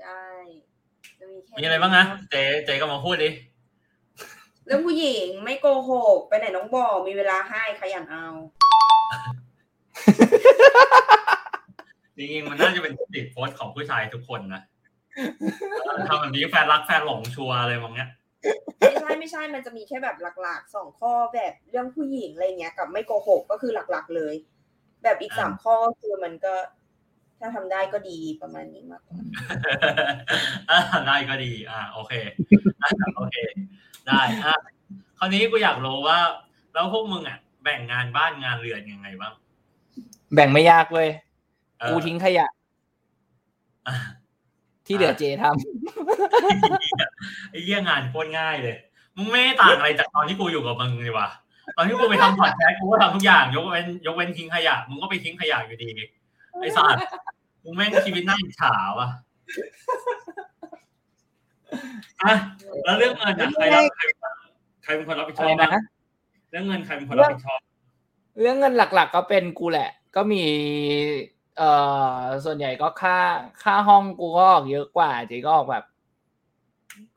[0.00, 0.22] ใช่
[1.18, 3.30] จะมีแค่มีอะไรบ้างนะเจ๊เจ๊ก็มาพูดดิ
[4.66, 8.26] เรื่องผู้หญิงไม่โกหกไปไหนน้องบอกมีเวลาให้ขยันเอา
[12.16, 14.79] จริงๆมันน่าจะเป็นติดโพสต์ของผู้ชายทุกคนนะเออ
[16.08, 18.10] ทำแบบนี้แฟนรักแฟนหลงชัวร์อะไรมองเนี้ย
[18.78, 24.34] ไม่ใช่ไม่ใช่มันจะมีแค่แบบหลักๆสองข้อแบบเรื่องผู้หญิงอะไรเงี้ย กับไม่โกหกก็คือหลักๆเลย
[25.02, 26.54] แบบอีกสามข้อก็คือมันก็
[27.40, 29.16] ถ้าทำได้ก็ดีประมาณนี้มากกว่า
[30.70, 32.12] อะได้ก็ดี อ่า โอเค
[32.82, 33.36] อะโอเค
[34.08, 34.56] ได้อะ
[35.18, 36.18] คราวนี้กูอยากรู้ว่า
[36.72, 39.32] แล้วพวกมึงอะแบ่งงานบ้านงานเรือนยังไงบ้าง
[40.34, 41.08] แบ่งไม่ยากเว้ย
[41.80, 42.46] เออกูทิ้งขยะ
[43.86, 43.94] อะ
[44.90, 45.44] ที่เหลือเจท
[47.50, 48.76] ไอ้เหี้ยงานโคตรง่ายเลย
[49.16, 51.28] มึงไม่ได้ต่างอะไรจากตอนที่กูอยู่กับมึงเลยว่ะ
[51.76, 55.88] ตอนที่กูไปทำพอดแคสต์กูก็ทำทุกอย่าง ยกเว้นยกเว้นทิ้งขยะมึงก็ไปทิ้งขยะอยู่ดี
[56.60, 57.02] ไอ้สัตว์
[57.64, 59.08] มึงแม่งชีวิตน่าอิจฉาว่ะ
[62.22, 62.34] อะ
[62.84, 64.02] แล้วเรื่องเงินอะใครรับใคร
[64.82, 65.82] ใครเป็นคนรับผิดำชอะอไรบบ้างนะ
[66.50, 67.60] เรื่องเงินใครเป็นคนรับผิดชอบ
[68.40, 70.42] เรื่องเงินหลัก ๆ ก็เป็นกูแหละ ก็มี
[71.60, 71.72] เอ่
[72.22, 73.18] อส่วนใหญ่ก็ค่า
[73.62, 75.84] ค่าห้องกูก็ออกเยอะกว่าเจก็ออกแบบ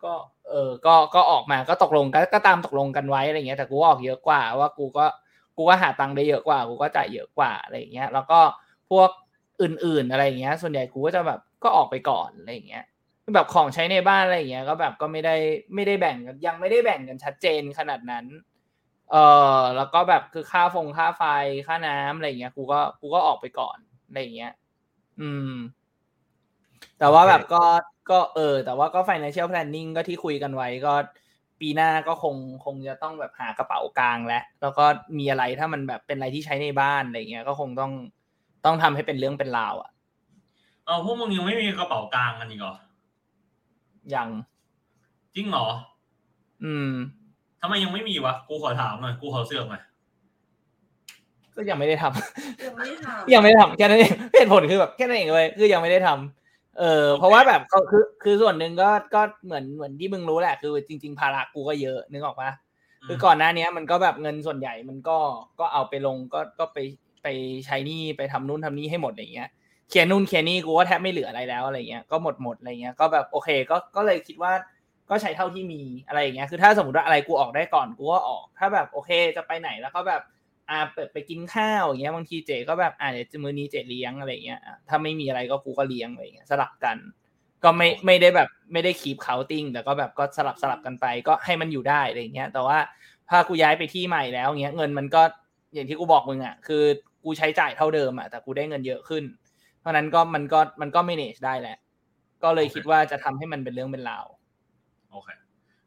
[0.04, 0.14] ก็
[0.50, 5.06] เอเออก็ก็ออกมาก็ตกลงก็ก็ตามตกลงกันไว้อะไรเงี้ยแต่กูออกเยอะกว่า ว่ากูก็
[5.58, 8.40] กูก็หาตังค์ได้เยอะกว่า กูก็จ่ายเยอะกว่าอะไรเงี้ย แล้วก็
[8.90, 9.10] พวก
[9.62, 12.84] อื่น ๆอะไรเงี้ย ส่วนใหญ่กูก็จะแบบก็ออกไปก่อนอะไรเงี้ย
[13.36, 15.36] แบบของใช้ในบ้านอะไรเงี้ย ก็แบบก็ไม่ได้
[15.76, 18.26] ไม่ได้แบ่งกันยังไม่ได้แบ่งกันชัดเจนขนาดนั้น
[19.12, 19.16] เอ
[19.60, 21.24] อแล้วก็แบบคือค่าฟงค่าไฟ
[21.68, 23.78] ค่าน้ำอะไรเงี้ยกูก็กูก็ออกไปก่อน
[24.14, 24.54] อะไรเงี้ย
[25.22, 25.54] อืม
[27.00, 27.64] แต่ว่าแบบก็
[28.12, 30.94] ก็เออ แต่ว่าก็ financial planning ก็ที่คุยกันไว้ก็
[31.60, 34.86] ปีหน้าก็คงคงจะต้องแบบหากระเป๋ากลางแล้ว แล้วก็
[35.18, 37.92] มีอะไรถ้ามันแบบเป็นอะไรที่ใช้ในบ้านอะไรเงี้ย ก็คงต้อง
[38.66, 39.92] ต้องทำให้เป็นเรื่องเป็นราวอะ
[40.86, 42.76] เออพวกมึงยังไม่มีกระเป๋ากลางกันอีกเหรอ
[44.16, 44.30] ยัง
[45.36, 45.68] จริงเหรอ
[46.64, 46.92] อืม
[47.62, 49.84] ทำไมยังไม่มีวะ กูขอถามหน่อย กูขอเสือกหน่อย
[51.56, 62.52] ก็ยังไม่ได้ทำยังไม่ได้ทำยังไม่ได้ทำแค่นั้นเองเหตุผลคือแบบแค่นั้นเองเลยคือยังไม่ได้ทำเออ เพราะว่าแบบก็คือคือส่วนหนึ่งก็ก็เหมือนเหมือนที่มึงรู้แหละคือจริง ๆ ภาระกูก็เยอะนึกออกปะ
[63.08, 65.18] คือก่อนหน้านี้มันก็แบบเงินส่วนใหญ่มันก็
[65.60, 66.78] ก็เอาไปลงก็ก็ไป
[67.24, 67.28] ไป
[67.66, 69.50] ใช้หนี้ไปทำนู่นทำนี่ให้หมดอย่างเงี้ย
[69.90, 74.54] เขียนนู่นเขียนนี่กูก็แทบไม่เหลืออะไรแล้วอะไรเงี้ยก็หมดหมดอะไรเงี้ยก็แบบโอเคก็ก็เลยคิดว่า
[75.10, 80.22] ก็ใช้เท่าที่มีอะไรอย่างเงี้ยคือถ้าสมมติว่าอะไรกูออกได้ก่อนกูก็ออก ถ้าแบบโอเคจะไปไหนแล้วก็แบบ
[80.70, 86.98] อ่าเปิดไปกินข้าวอย่างเงี้ยบางทีเจก็แบบอ่าเดี๋ยวมื้อนี้เจเลี้ยงอะไรเงี้ยอะถ้าไม่มีอะไรก็กูก็เลี้ยงอะไรเงี้ยสลับกัน
[87.64, 92.78] ก็ไม่ไม่ได้แบบไม่ได้คีบเคาติ้งแต่ก็แบบก็สลับสลับกันไป ก็ให้มันอยู่ได้อะไรเงี้ย แต่ว่า
[93.30, 95.22] ถ้ากูย้ายไปที่ใหม่แล้วเงี้ยเงินมันก็
[95.74, 96.84] อย่างที่กูบอกมึงอะคือ
[97.24, 99.24] กูใช้จ่ายเท่าเดิมอะแต่กูได้เงินเยอะขึ้น
[99.80, 101.78] เพราะนั้นก็มันก็มันก็ manage ได้แหละ
[102.44, 104.26] ก็เลยคิดว่าจะทำให้มันเป็นเรื่องเป็นราว
[105.12, 105.30] โอเค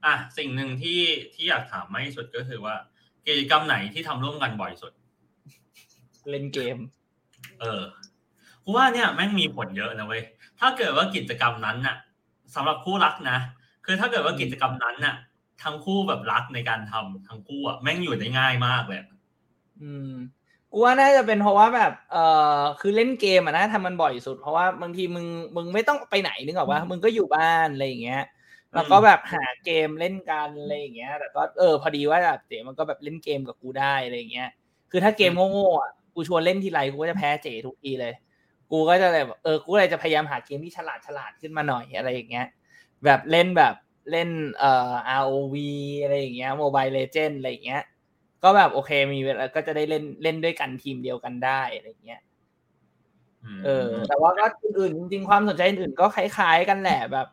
[0.04, 1.00] อะสิ่งหนึ่งที่
[1.34, 2.74] ที่อยากถามมากที่สุดก็คือว่า
[3.26, 4.92] กิจกรรมไหนที่ทำร่วมกันบ่อยสุด
[6.30, 6.78] เล่นเกม
[7.60, 7.82] เออ
[8.64, 10.22] กูว่าเนี่ยแม่งมีผลเยอะนะเว้ย
[10.60, 11.96] ถ้าเกิดว่ากิจกรรมนั้นน่ะ
[12.54, 13.38] สำหรับคู่รักนะ
[13.84, 15.14] คือถ้าเกิดว่ากิจกรรมนั้นน่ะ
[15.62, 19.00] ทั้งคู่แบบรักในการทำทั้งคู่อะแม่งอยู่ได้ง่ายมากเลย
[19.82, 20.10] อืม
[20.72, 22.16] กูว่าน่าจะเป็นเพราะว่าแบบเอ
[22.58, 28.22] อคือเล่นเกมอะนะทำมันบ่อยสุด เพราะว่าบางทีมึงมึงไม่ต้องไปไหนนึกออกว่ามึงก็อยู่บ้านอะไรอย่างเงี้ย
[28.74, 34.50] แล้วก็แบบหาเกมเล่นกันอะไรอย่างเงี้ย แต่ก็เออพอดีว่าแบบเจ๋มันก็แบบเล่นเกมกับกูได้อะไรอย่างเงี้ย
[34.90, 38.14] คือถ้าเกมโง่ๆอะกูชวนเล่นทีไรกูก็จะแพ้เจ๋ทุกทีเลย
[38.72, 42.46] กูก็จะแบบเออกูเลยจะพยายามหาเกมที่ฉลาดฉลาดขึ้นมาหน่อยอะไรอย่างเงี้ย
[43.04, 43.74] แบบเล่นแบบ
[44.10, 45.56] เล่นเอ่อ ROV
[46.02, 47.82] อะไรอย่างเงี้ย Mobile Legend อะไรอย่างเงี้ย
[48.42, 52.20] ก็แบบโอเคมีเวลาก็จะได้เล่นเล่นด้วยกันทีมเดียวกันได้อะไรอย่างเงี้ย
[53.56, 57.26] มเออ แต่ว่าก็อื่นๆจริงๆความสนใจอื่นๆก็คล้ายๆกันแหละแบบ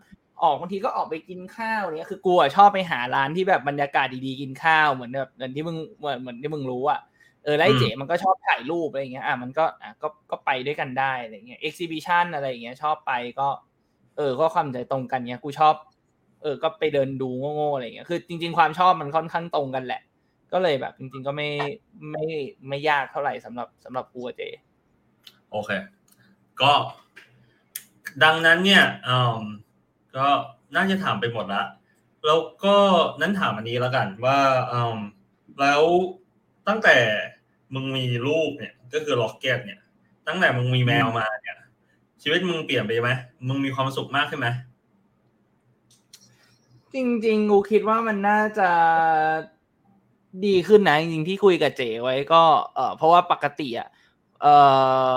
[0.44, 7.00] ออกบางทีก็ออกไปกินข้าวเนี้ยคือกูอะชอบไปหาร้านที่แบบบรรยากาศดีๆกินข้าวเหมือนแบบเหมือนที่มึงเหมือนเหมือนที่มึงรู้อะ
[7.44, 13.48] เออแล้วไอ้เจ๋มันก็ชอบถ่ายรูปอะไรอย่างเงี้ยอะมันก็อะก็ก็ไปด้วยกันได้อะไรเงี้ยเอ็กซิบิชันอะไรอย่างเงี้ยชอบไปก็
[14.18, 15.76] เออก็ความใจตรงกันเนี้ยกูชอบ
[16.42, 20.02] เออก็ไปเดินดูโง่ๆอะไรเงี้ยคือ จริง ๆ ความชอบมันค่อนข้างตรงกันแหละ
[20.54, 21.50] ก็เลยแบบ จริง ๆ ก็ไม่
[22.12, 22.26] ไม่
[22.68, 24.42] ไม่ยากเท่าไหร่สำหรับสำหรับกูกับเจ
[25.52, 25.72] โอเค
[26.62, 26.72] ก็
[28.24, 29.44] ดังนั้นเนี่ยอืม
[30.18, 30.28] ก็
[30.76, 31.64] น่าจะถามไปหมดละ
[32.26, 32.76] แล้วก็
[33.22, 34.40] นั้นถามอันนี้แล้วกันว่า
[34.72, 34.98] อืม
[35.60, 35.84] แล้ว
[36.68, 36.98] ตั้งแต่
[37.74, 39.80] มึงมีลูกเนี่ย ก็คือล็อกเก็ตเนี่ย
[40.28, 41.58] ตั้งแต่มึงมีแมวมาเนี่ย
[42.22, 43.10] ชีวิตมึงเปลี่ยนไปไหม
[43.48, 44.48] มึงมีความสุขมากขึ้นไหม
[46.94, 48.70] จริงๆ กูคิดว่ามันน่าจะ
[50.46, 52.44] ดีขึ้นนะจริงๆที่คุยกับเจไว้ก็
[52.76, 53.90] เออเพราะว่าปกติอะ
[54.44, 54.50] เอ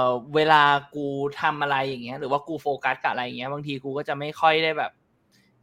[0.02, 0.62] อเวลา
[0.94, 1.06] กู
[1.40, 4.90] ทำอะไรอย่างเงี้ย หรือว่ากูโฟกัสกับอะไรอย่างเงี้ย บางทีกูก็จะไม่ค่อยได้แบบ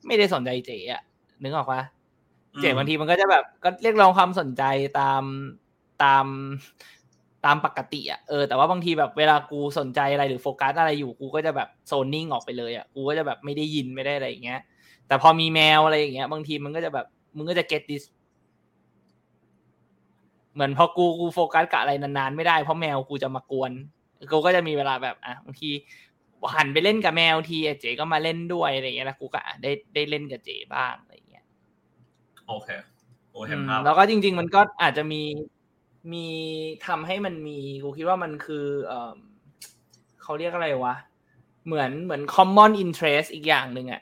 [0.05, 1.01] ไม่ได้สนใจเจ๋อะ
[1.43, 1.81] นึกออกปะ
[2.61, 4.63] เจ๋บางทีมันก็จะแบบ ก็เรียกร้องความสนใจ
[4.99, 5.23] ตาม
[6.03, 6.25] ตาม
[7.45, 14.59] ตามปกติอะเออแต่ว่าบางทีแบบเวลากูสนใจอะไรหรือโฟกัสอะไรอยู่กูก็จะแบบโซนนิ่งออกไปเลยอะกูก็จะแบบไม่ได้ยินไม่ได้อะไรอย่างเงี้ย
[15.07, 17.05] แต่พอมีแมวอะไรอย่างเงี้ย บางทีมันก็จะแบบ
[17.37, 18.03] มึงก็จะ get this
[20.53, 23.71] เหมือนพอกูกูโฟกัสกับอะไรนานๆไม่ได้เพราะแมวกูจะมากวน
[24.31, 25.69] กูก็จะมีเวลาแบบอะบางที
[26.55, 31.45] หันไปเล่นกับแมวทีอะเจก็มาเล่นด้วยอะไรอย่างเงี้ยแล้วกูก็อะได้ได้เล่นกับเจบ้างอะไรอย่างเงี้ย
[32.47, 32.69] โอเค
[33.31, 35.21] โอเห็อืนมภาพแล้วก็จริง ๆ มันก็อาจจะมี
[36.13, 36.27] มี
[36.87, 39.13] ทำให้มันมีกูคิดว่ามันคือเออ
[40.21, 40.95] เขาเรียกอะไรวะ
[41.65, 44.01] เหมือนเหมือน common interest อีกอย่างหนึ่งอะ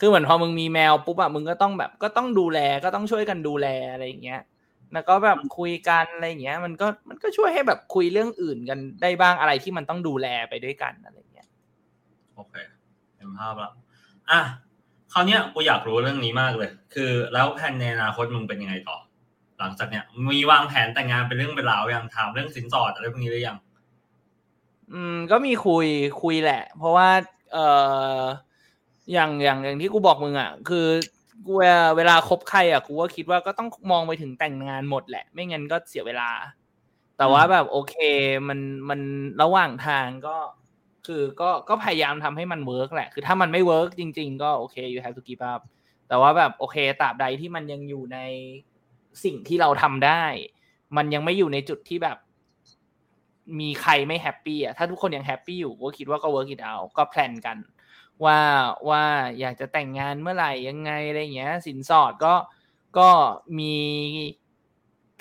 [0.00, 4.40] คือเหมือนพอมึงมีแมวปุ๊บอะมึงก็ต้องแบบก็ต้องดูแลก็ต้องช่วยกันดูแลอะไรอย่างเงี้ย
[4.92, 11.48] แล้วก็แบบคุยกันอะไรอย่างเงี้ย มันก็มันก็ช่วยให้แบบคุยเรื่องอื่นกันได้บ้างอะไรที่มันต้องดูแลไปด้วยกันอะไรอย่างเงี้ย
[12.34, 12.54] โอเค
[13.16, 13.72] เห็นภาพละ
[14.30, 14.40] อะ
[15.12, 18.98] คราวเนี้ยกูอยากรู้เรื่องนี้มากเลย คือแล้วแผนในอนาคตมึงเป็นยังไงต่อ
[19.58, 23.56] หลังจากเนี้ยมีวางแผนแต่งงานเป็นเรื่องเป็นราวยังถามเรื่องสินสอดอะไรพวกนี้หรือยัง
[24.92, 25.86] อืม ก็มีคุย
[26.22, 27.08] คุยแหละ เพราะว่า
[27.52, 27.58] เอ
[28.20, 28.22] อ
[29.12, 30.86] อย่างอย่างอย่างที่กูบอกมึงอะ คือ
[31.46, 36.30] กูเวลาเวลาคบใครอะกูก็คิดว่าก็ต้องมองไปถึงแต่งงานหมดแหละ ไม่งั้นก็เสียเวลา
[37.18, 37.94] แต่ว่าแบบโอเค
[38.48, 39.00] มันมัน
[39.42, 40.36] ระหว่างทางก็
[41.06, 45.60] คือก็ก็พยายามทำให้มัน work แหละ คือถ้ามันไม่ work จริง ๆ ก็โอเค you have to give up
[46.08, 48.18] แต่ว่าแบบโอเคตราบใดที่มันยังอยู่ใน
[49.24, 50.24] สิ่งที่เราทำได้
[50.96, 52.16] มันยังไม่อยู่ในจุดที่แบบ
[53.60, 57.56] มีใครไม่ happy อะถ้าทุกคนยัง happy อยู่ก็คิดว่าก็ work it out ก็ plan กัน
[58.24, 58.38] ว่า
[58.88, 59.02] ว่า
[59.40, 62.34] อยากจะแต่งงานเมื่อไหร่ยังไงอะไรเงี้ย สินสอดก็
[62.98, 63.08] ก็
[63.58, 63.74] มี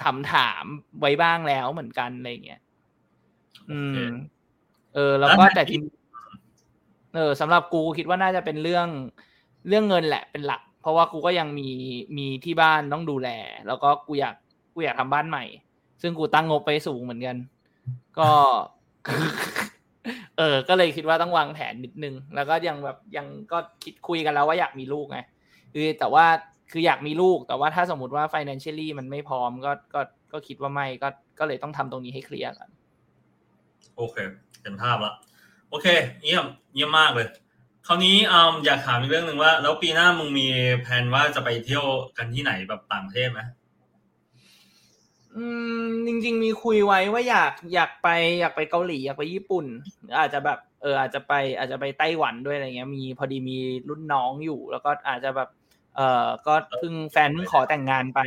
[0.01, 0.65] ถามถาม
[0.99, 2.61] ไว้บ้างแล้วเหมือนกันอะไรเงี้ย
[3.71, 4.11] อืม
[4.93, 5.77] เออ แล้วก็แต่ที
[7.15, 8.87] เออสำหรับกูคิดว่าน่าจะเป็นเรื่อง
[9.67, 11.69] เรื่องเงินแหละเป็นหลัก เพราะว่ากูก็ยังมี
[12.17, 13.29] มีที่บ้านต้องดูแล
[13.67, 14.35] แล้วก็กูอยาก
[14.73, 15.45] กูอยากทำบ้านใหม่
[16.01, 17.37] ซึ่งกูตั้งงบไปสูงเหมือนกัน
[18.19, 18.31] ก็
[20.37, 25.19] เออ ก็เลยคิดว่าต้องวางแผนนิดนึง แล้วก็ยังแบบยังก็คิดคุยกันแล้วว่าอยากมีลูกไง
[25.73, 26.25] คือแต่ว่า
[26.71, 30.01] คืออยากมีลูก แต่ว่าถ้าสมมติว่า financially มันไม่พร้อมก็ก็
[30.33, 32.69] ก็คิดว่าไม่ก็ก็เลยต้องทำตรงนี้ให้เคลียร์กัน
[33.97, 34.17] โอเค
[34.61, 35.13] เห็นภาพละ
[35.69, 35.87] โอเค
[36.23, 37.27] เยี่ยมเยี่ยมมากเลย
[37.87, 40.47] คราวนี้อมอยากถามอีกเรื่องหนึ่งว่า แล้วปีหน้ามึงมี
[40.81, 41.85] แผนว่าจะไปเที่ยว
[42.17, 43.41] กันที่ไหนแบบต่างประเทศไหม
[45.39, 45.47] อื
[45.83, 48.07] มจริง ๆ มีคุยไว้ว่าอยากอยากไป
[48.39, 49.65] อยากไปเกาหลีอยากไปญี่ปุ่น
[50.01, 53.57] หรืออาจจะแบบเอออาจจะไปอาจจะไปไต้หวันด้วยอะไรเงี้ยมีพอดีมี
[53.89, 55.49] รุ่นน้องอยู่ แล้วก็อาจจะแบบ
[55.95, 58.19] เออก็เพิ่งแฟนเพิ่งขอแต่งงานไป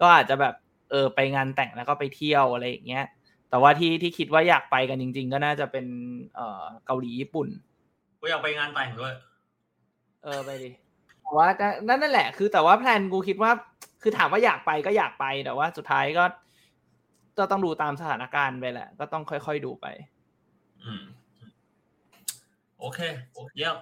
[0.00, 0.54] ก็อาจจะแบบ
[0.90, 3.04] เออไปงานแต่งแล้วก็ไปเที่ยวอะไรอย่างเงี้ย
[3.50, 5.86] แต่ว่าที่ที่คิดว่าอยากไปกันจริง ๆ ก็น่าจะเป็น
[6.34, 7.48] เออเกาหลีญี่ปุ่น
[8.20, 9.12] กูอยากไปงานแต่งด้วย
[10.24, 10.70] เออไปดิ
[11.22, 11.48] แต่ว่า
[11.88, 13.50] นั่นนั่นแหละ คือแต่ว่าแพลนกูคิดว่า
[14.02, 16.24] คือถามว่าอยากไปก็อยากไปแต่ว่าสุดท้ายก็
[17.38, 19.86] ก็ต้องดูตามสถานการณ์ไปแหละ ก็ต้องค่อยๆดูไป
[20.82, 21.02] อืม
[22.80, 23.00] โอเค
[23.56, 23.76] เยี่ยม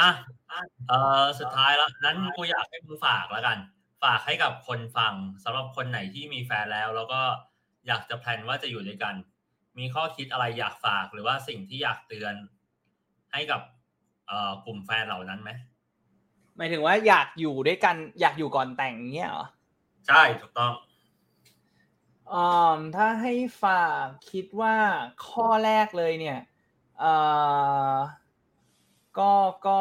[0.00, 0.10] อะ
[0.88, 0.92] เอ
[1.22, 3.58] อสุดท้ายแล้วนั้นกูอยากให้มึงฝากแล้วกัน
[4.04, 5.14] ฝากให้กับคนฟัง
[5.44, 7.20] สำหรับคนไหนที่มีแฟนแล้ว แล้วก็
[7.86, 9.14] อยากจะแพลนว่าจะอยู่ด้วยกัน
[9.78, 12.34] มีข้อคิดอะไรอยากฝากหรือว่าสิ่งที่อยากเตือน
[13.32, 13.60] ให้กับ
[14.26, 15.50] เอ่อกลุ่มแฟนเหล่านั้นไหม
[16.56, 19.46] หมายถึงว่าอยากอยู่ด้วยกัน อยากอยู่ก่อนแต่งเงี้ยเหรอ
[20.06, 20.72] ใช่ถูกต้อง
[22.32, 24.76] อ่าถ้าให้ฝากคิดว่า
[25.26, 26.38] ข้อแรกเลยเนี่ย
[26.98, 27.12] เอ่
[27.92, 27.94] อ
[29.18, 29.32] ก็
[29.66, 29.80] ก็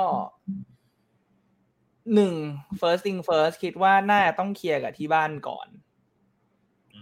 [2.13, 2.35] หนึ่ง
[2.79, 5.67] first thing first คิดว่าน่าจะต้องเคลียร์กับที่บ้านก่อน
[6.93, 7.01] อื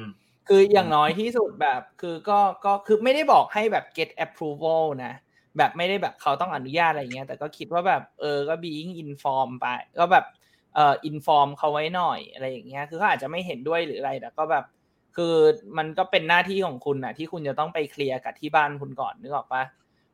[0.00, 0.02] ม
[0.48, 5.14] คืออย่างน้อยที่สุดแบบ คือก็ก็คือไม่ได้บอกให้แบบ get approval นะ
[5.56, 9.66] แบบไม่ได้แบบเขาต้องอนุญาตอะไรเงี้ย แต่ก็คิดว่าแบบ เออก็ being inform ไป
[9.98, 10.24] ก็แบบ
[10.76, 14.64] เอ่อ inform เขาไว้หน่อยอะไรอย่างเงี้ยคือเขาอาจจะไม่เห็นด้วยหรืออะไรแต่ก็แบบ
[15.16, 15.34] คือ
[15.78, 19.62] มันก็เป็นหน้าที่ของคุณนะที่คุณจะต้องไปเคลียร์กับที่บ้านคุณก่อนนึกออกปะ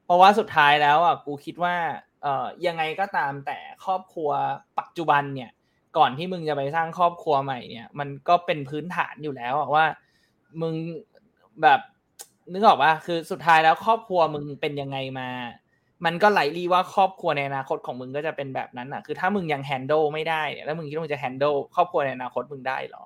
[0.05, 1.75] เพราะว่าสุดท้ายแล้วอะกูคิดว่า
[2.23, 4.31] เอ่อยังไงก็ตามแต่ครอบครัว
[4.79, 5.51] ปัจจุบันเนี่ย
[5.97, 9.87] ก่อนที่มึงจะไปสร้างครอบครัวใหม่เนี่ย มันก็เป็นพื้นฐานอยู่แล้วว่า
[10.61, 10.75] มึง
[11.63, 11.81] แบบ
[12.53, 15.29] นึกออกปะคือสุดท้ายแล้วครอบครัวมึงเป็นยังไงมา
[16.05, 23.05] มันก็ไหลรีว่าครอบครัวในอนาคตของมึงก็จะเป็นแบบนั้นอะ คือถ้ามึงยังแฮนด์ลไม่ได้เนี่ยแล้วมึงคิดว่ามึงจะแฮนด์ลครอบครัวในอนาคตมึงได้หรอ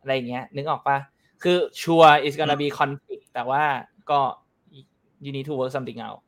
[0.00, 0.98] อะไรเงี้ย นึกออกปะ
[1.42, 3.62] คือชัวร์ is gonna be conflict แต่ว่า
[4.10, 4.20] ก็
[5.24, 6.20] you need to work something out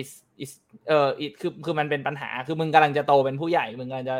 [0.00, 0.10] is
[0.42, 0.50] is
[0.88, 4.16] เอ่อ it คือคือมันเป็นปัญหา คือมึงกำลังจะโตเป็นผู้ใหญ่ มึงกำลังจะ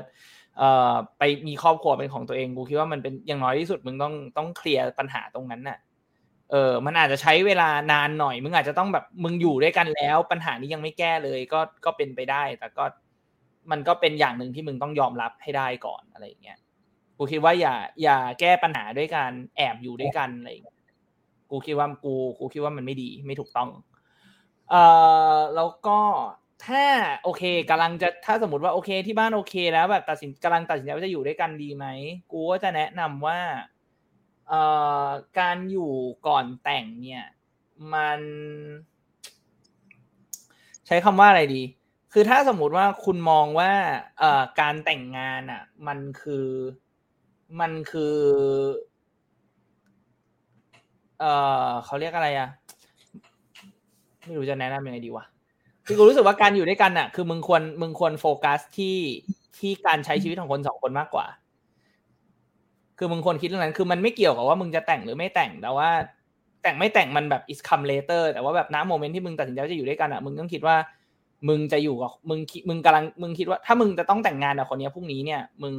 [0.59, 5.79] เอ่อไปมีครอบครัวเป็นของตัวเอง กูคิดว่ามันเป็นอย่างน้อยที่สุด มึงต้องต้องเคลียร์ปัญหาตรงนั้นน่ะ
[6.51, 12.85] เออมันอาจจะใช้เวลานานหน่อย มึงอาจจะต้องแบบมึงอยู่ด้วยกันแล้ว ปัญหานี้ยังไม่แก้เลยก็ก็เป็นไปได้ แต่ก็
[13.71, 16.59] มันก็เป็นอย่างหนึ่งที่มึงต้องยอมรับให้ได้ก่อนอะไรอย่างเงี้ย
[17.19, 20.79] กูคิดว่าอย่า อย่าแก้ปัญหาด้วยการแอบอยู่ด้วยกันอะไรอย่างเงี้ย
[21.51, 23.69] กูคิดว่ากูกูคิดว่ามันไม่ดีไม่ถูกต้อง
[24.71, 24.83] เอ่
[25.35, 25.99] อแล้วก็
[26.67, 26.85] ถ้า
[27.25, 31.87] โอเคกำลังจะถ้าสมมติว่าโอเคที่บ้านโอเคแล้วแบบตัดสินกำลังตัดสินใจว่าจะอยู่ด้วยกันดีไหม
[32.33, 33.39] กูก็จะแนะนำว่า
[35.39, 35.93] การอยู่
[36.27, 37.25] ก่อนแต่งเนี่ย
[37.95, 38.21] มัน
[40.87, 41.63] ใช้คำว่าอะไรดี
[42.13, 43.73] คือถ้าสมมุติว่าคุณมองว่า
[44.19, 46.47] เออการแต่งงานอะ มันคือ
[47.61, 48.17] มันคือ
[51.21, 51.25] เอ
[51.67, 52.49] อเขาเรียกอะไรอะ
[54.25, 55.25] ไม่รู้จะแนะนำยังไงดีวะ
[55.87, 58.99] คือกูรู้สึกว่าการอยู่ด้วยกันอะ คือมึงควรมึงควรโฟกัสที่
[59.59, 61.27] ที่การใช้ชีวิตของคนสองคนมากกว่า
[63.03, 65.89] คือมึงควรคิดเรื่องนั้น คือมันไม่เกี่ยวกับว่ามึงจะแต่งหรือไม่แต่ง แต่ว่า
[66.63, 70.77] แต่งไม่แต่งมันแบบ is come later แต่ว่าแบบณโมเมนต์ที่มึงตัดสินใจจะอยู่ด้วยกันอะ มึงต้องคิดว่า
[71.49, 75.75] มึงจะอยู่กับ มึง มึงกำลัง มึงคิดว่า ถ้ามึงจะต้องแต่งงานกับคนนี้พรุ่งนี้เนี่ย มึง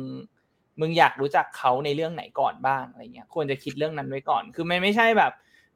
[0.82, 5.32] มึงอยากรู้จักเขาในเรื่องไหนก่อนบ้างอะไรเงี้ย ควรจะคิดเรื่องนั้นไว้ก่อน คือไม่ไม่ใช่แบบ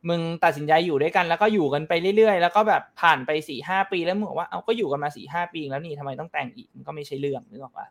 [0.10, 7.88] มึงตัดสินใจอยู่ด้วยกัน แล้วก็อยู่กันไปเรื่อยๆ แล้วก็แบบผ่านไปสี่ห้าปีแล้วมึงบอกว่า เอาก็อยู่กันมาสี่ห้าปีแล้วนี่ทำไมต้องแต่งอีก มันก็ไม่ใช่เรื่องนึกออกปะ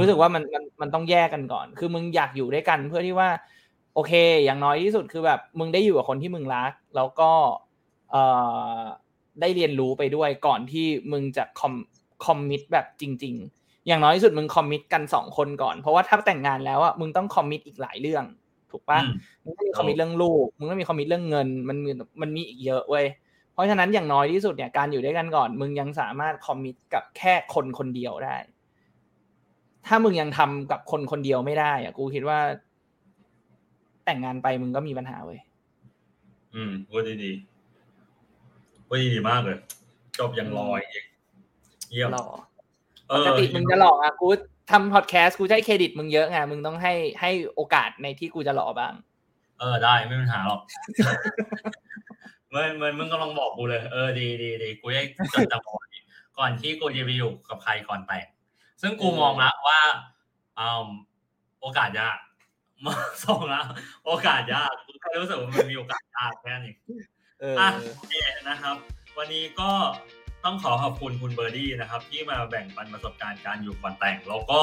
[0.00, 3.28] รู้สึกว่ามันมันมันต้องแยกกันก่อน คือมึงอยากอยู่ด้วยกัน เพื่อที่ว่า
[3.94, 4.12] โอเค
[4.44, 7.30] อย่างน้อยที่สุดคือแบบ มึงได้อยู่กับคนที่มึงรัก แล้วก็
[8.10, 8.22] เอ่
[8.78, 8.80] อ
[9.40, 11.74] ได้เรียนรู้ไปด้วยก่อนที่มึงจะ com
[12.24, 18.24] commit แบบจริง ๆ อย่างน้อยที่สุดมึง commit กันสองคนก่อน เพราะว่าถ้าแต่งงานแล้วอะมึงต้อง commit อีกหลายเรื่อง
[18.70, 19.12] ถูกปะอืม
[19.44, 21.90] มึงต้องมี commit เรื่องลูก มึงต้องมี commit เรื่องเงิน มันมี
[22.22, 23.06] มันมีอีกเยอะเว้ย
[23.52, 28.36] เพราะฉะนั้นอย่างน้อยที่สุดเนี่ยการอยู่ด้วยกันก่อน มึงยังสามารถ commit กับแค่คนคนเดียวได้
[29.86, 32.38] ถ้ามึงยังทำกับคนคนเดียวไม่ได้อะกูคิดว่า
[34.04, 35.40] แต่งงานไปมึงก็มีปัญหาเว้ย
[36.54, 39.58] อืมพูดดีๆพูดดีๆมากเลย
[40.18, 41.04] จบยังลอยอีก
[41.90, 42.26] เยี่ยมหล่อ
[43.08, 44.28] เอปอกติมึงจะหลอกอะกู
[44.70, 48.92] ทำพอดแคสต์กูจะให้เครดิตมึงเยอะไงมึงต้องให้ให้โอกาสในที่กูจะหล่อบ้าง
[49.58, 50.60] เออได้ไม่มีปัญหาหรอก
[52.48, 55.02] เหมือนเหมือนมึงกำลังบอกกูเลย เออดีดีดีกูได้
[55.34, 55.86] จดจำเอาไว้
[56.38, 58.26] ก่อนที่กูจะไปอยู่กับใครก่อนแต่ง
[58.80, 59.80] ซึ่งกูมองละว่า
[60.58, 60.86] อืม
[61.60, 62.18] โอกาสยาก
[62.84, 63.62] มองส่งละ
[64.04, 66.76] โอกาสยากกูแค่รู้สึกว่ามันมีโอกาสยากแค่นั้นเอง
[67.40, 68.14] เอออะโอเค
[68.48, 68.76] นะครับ
[69.18, 69.70] วันนี้ก็
[70.44, 74.60] ต้องขอขอบคุณคุณเบอร์ดี้นะครับ ที่มาแบ่งปันประสบการณ์การอยู่ก่อนแต่ง แล้วก็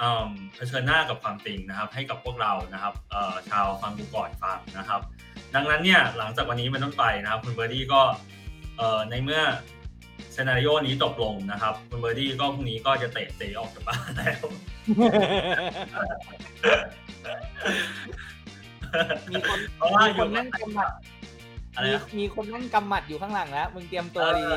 [0.00, 5.00] อืมเผชิญหน้ากับความจริงนะครับ ให้กับพวกเรานะครับเอ่อชาวฟังกูก่อนฟังนะครับ
[5.54, 8.02] ดังนั้นเนี่ยหลังจากวันนี้เป็นต้นไปนะครับ คุณเบอร์ดี้ก็
[8.78, 9.42] เอ่อในเมื่อ
[10.32, 14.44] scenario นี้จบลงนะครับคุณเบอร์ดี้ก็พรุ่งนี้ก็จะเตะเตะออกจากบ้านแล้ว
[19.30, 20.92] มีคนเพราะว่ามีอคยู่นนั่งกำหมัด
[21.74, 24.48] อะไรมีนะ มีคนนั่งกำหมัดอยู่ข้างหลังแล้ว มึงเตรียมตัวดี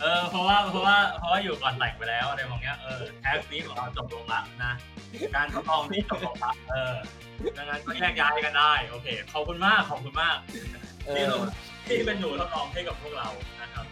[0.00, 4.72] เออเพราะว่าเพราะว่าเพราะว่าอยู่ก่อนแต่งไปแล้วอะไรบางอย่างเออ cast นี้ของเราจบลงละนะ
[5.36, 6.96] การทดลองนี้จบลงละเออ
[7.56, 11.42] ดังนั้นก็แยกย้ายกันได้โอเคขอบคุณมากขอบคุณมากๆเอที่อ
[11.86, 13.28] ที่เป็นหนูทดลองให้กับพวกเรา
[13.62, 13.84] นะครับ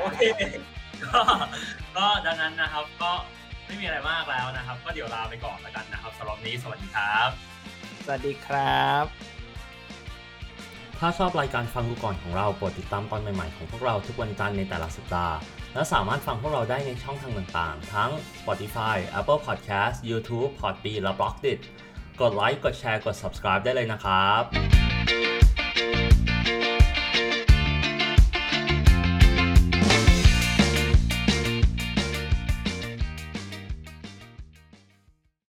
[0.00, 0.20] โอเค
[1.04, 1.20] ก็
[1.96, 3.10] ก็ดังนั้นนะครับก็
[3.66, 7.30] ไม่มีอะไรมากแล้วนะครับ ก็เดี๋ยวลาไปก่อนแล้วกันนะครับสำหรับวันนี้สวัสดีครับ
[8.04, 9.31] สวัสดีครับ
[11.04, 15.36] ถ้าชอบรายการฟังกูก่อนของเราโปรดติดตามตอนใหม่ๆของพวกเราทุกวันจันทร์ในแต่ละสัปดาห์
[15.74, 21.60] และสามารถฟังพวกเราได้ในช่องทางต่างๆ ทั้ง Spotify, Apple Podcast, YouTube, Podbean และ b l o g d i t
[22.20, 25.31] กดไลค์กดแชร์กด subscribe ได้เลยนะครับ